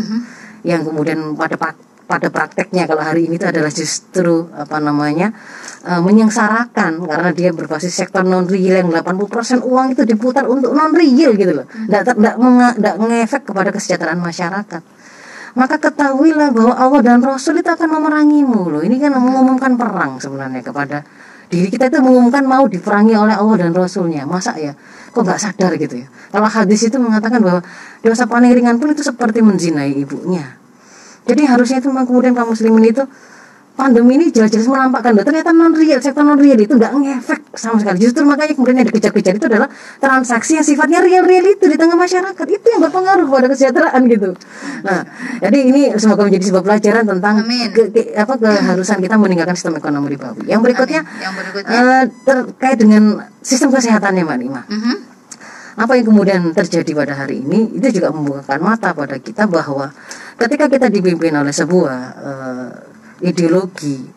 [0.63, 5.33] yang kemudian pada pak- pada prakteknya kalau hari ini itu adalah justru apa namanya
[5.83, 10.93] eh, menyengsarakan karena dia berbasis sektor non real yang 80% uang itu diputar untuk non
[10.93, 11.65] real gitu loh.
[11.65, 14.81] Nggak ter- nggak menga- nggak ngefek kepada kesejahteraan masyarakat.
[15.55, 18.81] Maka ketahuilah bahwa Allah dan Rasul itu akan memerangimu loh.
[18.83, 21.01] Ini kan mengumumkan perang sebenarnya kepada
[21.47, 24.27] diri kita itu mengumumkan mau diperangi oleh Allah dan Rasulnya.
[24.27, 24.75] Masa ya?
[25.15, 26.07] Kok nggak sadar gitu ya?
[26.29, 27.63] Kalau hadis itu mengatakan bahwa
[28.03, 30.64] dosa paling ringan pun itu seperti menzinai ibunya
[31.25, 33.03] jadi harusnya itu memang kemudian kaum muslimin itu
[33.75, 37.75] pandemi ini jelas-jelas menampakkan bahwa ternyata non real sektor non real itu nggak ngefek sama
[37.75, 39.67] sekali justru makanya kemudian yang dikejar-kejar itu adalah
[39.99, 44.31] transaksi yang sifatnya real-real itu di tengah masyarakat itu yang berpengaruh pada kesejahteraan gitu
[44.79, 45.03] nah
[45.43, 47.67] jadi ini semoga menjadi sebuah pelajaran tentang Amin.
[47.69, 51.19] ke- ke- apa keharusan kita meninggalkan sistem ekonomi ribawi yang berikutnya Amin.
[51.19, 51.75] Yang berikutnya.
[51.75, 53.03] eh, terkait dengan
[53.41, 54.95] sistem kesehatannya mbak Nima Mhm.
[55.75, 59.91] Apa yang kemudian terjadi pada hari ini itu juga membukakan mata pada kita bahwa
[60.39, 62.71] ketika kita dipimpin oleh sebuah eh,
[63.27, 64.15] ideologi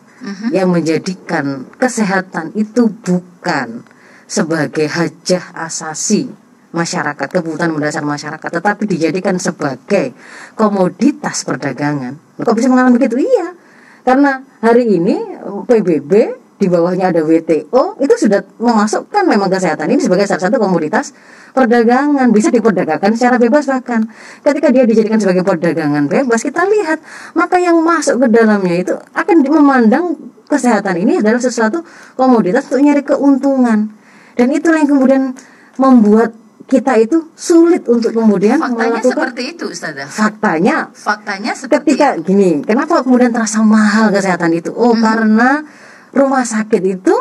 [0.51, 3.87] yang menjadikan kesehatan itu bukan
[4.27, 6.27] sebagai hajah asasi
[6.69, 10.13] masyarakat kebutuhan mendasar masyarakat tetapi dijadikan sebagai
[10.53, 12.19] komoditas perdagangan.
[12.37, 13.15] Kok bisa mengatakan begitu?
[13.25, 13.47] Iya.
[14.05, 15.17] Karena hari ini
[15.65, 21.15] PBB di bawahnya ada WTO itu sudah memasukkan memang kesehatan ini sebagai salah satu komoditas
[21.55, 24.11] perdagangan bisa diperdagangkan secara bebas bahkan
[24.43, 26.99] ketika dia dijadikan sebagai perdagangan bebas kita lihat
[27.31, 30.05] maka yang masuk ke dalamnya itu akan memandang
[30.51, 31.79] kesehatan ini adalah sesuatu
[32.19, 33.95] komoditas untuk nyari keuntungan
[34.35, 35.23] dan itulah yang kemudian
[35.79, 36.35] membuat
[36.69, 40.05] kita itu sulit untuk kemudian Faktanya melakukan seperti itu, Ustazah.
[40.05, 44.69] faktanya Faktanya seperti ketika gini, kenapa kemudian terasa mahal kesehatan itu?
[44.69, 45.65] Oh, karena
[46.13, 47.15] rumah sakit itu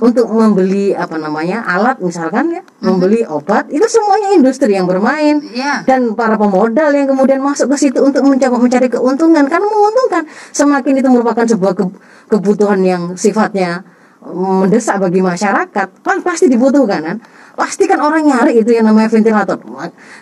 [0.00, 5.44] untuk membeli apa namanya alat misalkan ya, membeli obat itu semuanya industri yang bermain.
[5.44, 5.84] Iya.
[5.84, 9.44] dan para pemodal yang kemudian masuk ke situ untuk mencoba mencari keuntungan.
[9.44, 10.24] Karena menguntungkan
[10.56, 11.96] semakin itu merupakan sebuah ke-
[12.32, 13.84] kebutuhan yang sifatnya
[14.24, 17.16] mm, mendesak bagi masyarakat kan pasti dibutuhkan kan?
[17.54, 19.60] Pasti kan orang nyari itu yang namanya ventilator.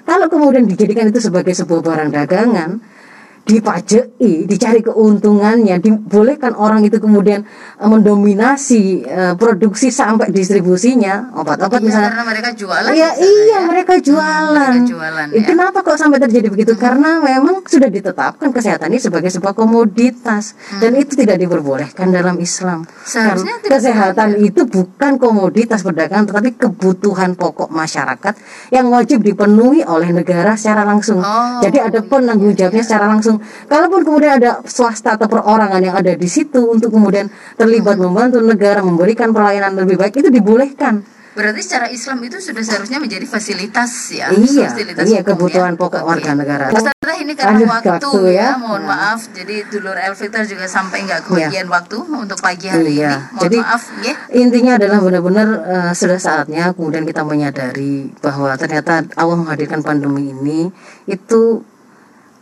[0.05, 2.83] Kalau kemudian dijadikan itu sebagai sebuah barang dagangan
[3.43, 7.43] dipajai, dicari keuntungannya, dibolehkan orang itu kemudian
[7.79, 12.91] eh, mendominasi eh, produksi sampai distribusinya obat-obat Iya, misalnya karena mereka jualan.
[12.95, 13.61] Iya, iya ya.
[13.67, 14.73] mereka jualan.
[14.79, 15.47] mereka jualan, Eh, ya.
[15.49, 16.73] Kenapa kok sampai terjadi begitu?
[16.79, 22.87] Karena memang sudah ditetapkan kesehatan ini sebagai sebuah komoditas dan itu tidak diperbolehkan dalam Islam.
[23.03, 28.35] Seharusnya Karena tidak kesehatan itu bukan komoditas perdagangan tetapi kebutuhan pokok masyarakat
[28.71, 31.19] yang wajib dipenuhi oleh negara secara langsung.
[31.19, 33.32] Oh, Jadi ada penanggung jawabnya secara langsung.
[33.69, 38.81] Kalaupun kemudian ada swasta atau perorangan yang ada di situ untuk kemudian terlibat membantu negara
[38.83, 41.05] memberikan pelayanan lebih baik itu dibolehkan.
[41.33, 44.29] Berarti secara Islam itu sudah seharusnya menjadi fasilitas ya.
[44.37, 45.81] Iya, fasilitas iya, hukum, kebutuhan ya.
[45.81, 46.69] pokok warga negara.
[46.69, 48.49] Ustazah ini karena Aduh, waktu, waktu ya, ya.
[48.61, 48.89] mohon Ya.
[48.93, 49.21] maaf.
[49.33, 51.49] Jadi dulur Elvita juga sampai nggak Iya.
[51.49, 53.33] kebagian waktu untuk pagi hari Iya, ini.
[53.33, 54.15] Mohon jadi maaf ya.
[54.37, 60.69] intinya adalah benar-benar eh, sudah saatnya kemudian kita menyadari bahwa ternyata Allah menghadirkan pandemi ini
[61.09, 61.65] itu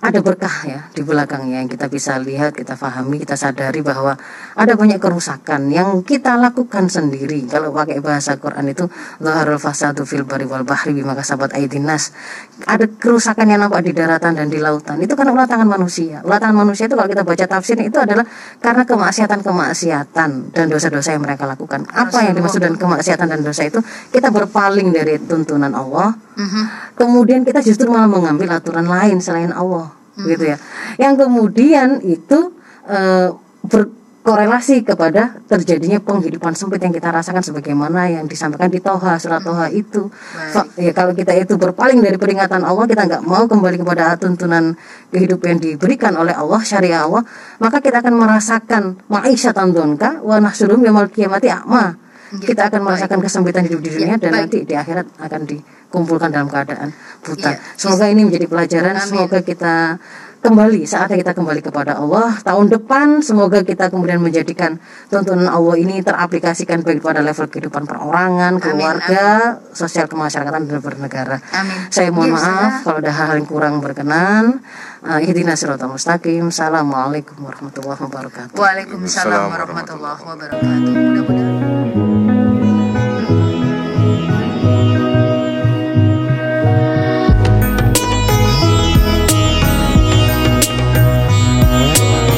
[0.01, 4.17] ada berkah ya di belakangnya yang kita bisa lihat, kita pahami, kita sadari bahwa
[4.57, 7.45] ada banyak kerusakan yang kita lakukan sendiri.
[7.45, 8.89] Kalau pakai bahasa Quran itu
[9.21, 12.17] zaharul fasadu fil bari wal bahri bima kasabat aidinas.
[12.65, 14.97] Ada kerusakan yang nampak di daratan dan di lautan.
[15.05, 16.25] Itu karena ulah tangan manusia.
[16.25, 18.25] Ulah tangan manusia itu kalau kita baca tafsirnya itu adalah
[18.57, 21.85] karena kemaksiatan-kemaksiatan dan dosa-dosa yang mereka lakukan.
[21.93, 23.85] Apa yang dimaksud dengan kemaksiatan dan dosa itu?
[24.09, 26.90] Kita berpaling dari tuntunan Allah, Mhm.
[27.01, 30.57] Kemudian kita justru malah mengambil aturan lain selain Allah gitu ya.
[31.01, 32.53] Yang kemudian itu
[32.85, 33.33] eh,
[33.65, 39.73] berkorelasi kepada terjadinya penghidupan sempit yang kita rasakan sebagaimana yang disampaikan di Toha surat Toha
[39.73, 40.13] itu.
[40.53, 44.77] Fa- ya kalau kita itu berpaling dari peringatan Allah kita nggak mau kembali kepada tuntunan
[45.09, 47.25] kehidupan yang diberikan oleh Allah syariah Allah
[47.65, 53.67] maka kita akan merasakan ma'isyatan donka wa nahsurum yaumil qiyamati a'ma kita akan merasakan kesempitan
[53.67, 54.41] hidup di dunia Ya, dan baik.
[54.47, 57.51] nanti di akhirat akan dikumpulkan dalam keadaan buta.
[57.51, 58.95] Ya, Semoga ini menjadi pelajaran.
[58.95, 59.07] Amin.
[59.07, 59.99] Semoga kita
[60.41, 63.21] kembali saatnya kita kembali kepada Allah tahun depan.
[63.21, 64.81] Semoga kita kemudian menjadikan
[65.13, 71.37] tuntunan Allah ini teraplikasikan baik pada level kehidupan perorangan, keluarga, sosial kemasyarakatan dan bernegara.
[71.53, 71.93] Amin.
[71.93, 74.65] Saya mohon Ya, maaf kalau ada hal yang kurang berkenan.
[75.01, 76.49] Uh, Ihdinas siratal mustaqim.
[76.49, 78.57] Assalamualaikum warahmatullahi wabarakatuh.
[78.57, 80.61] Waalaikumsalam warahmatullahi wabarakatuh.
[80.65, 81.80] Mudah-mudahan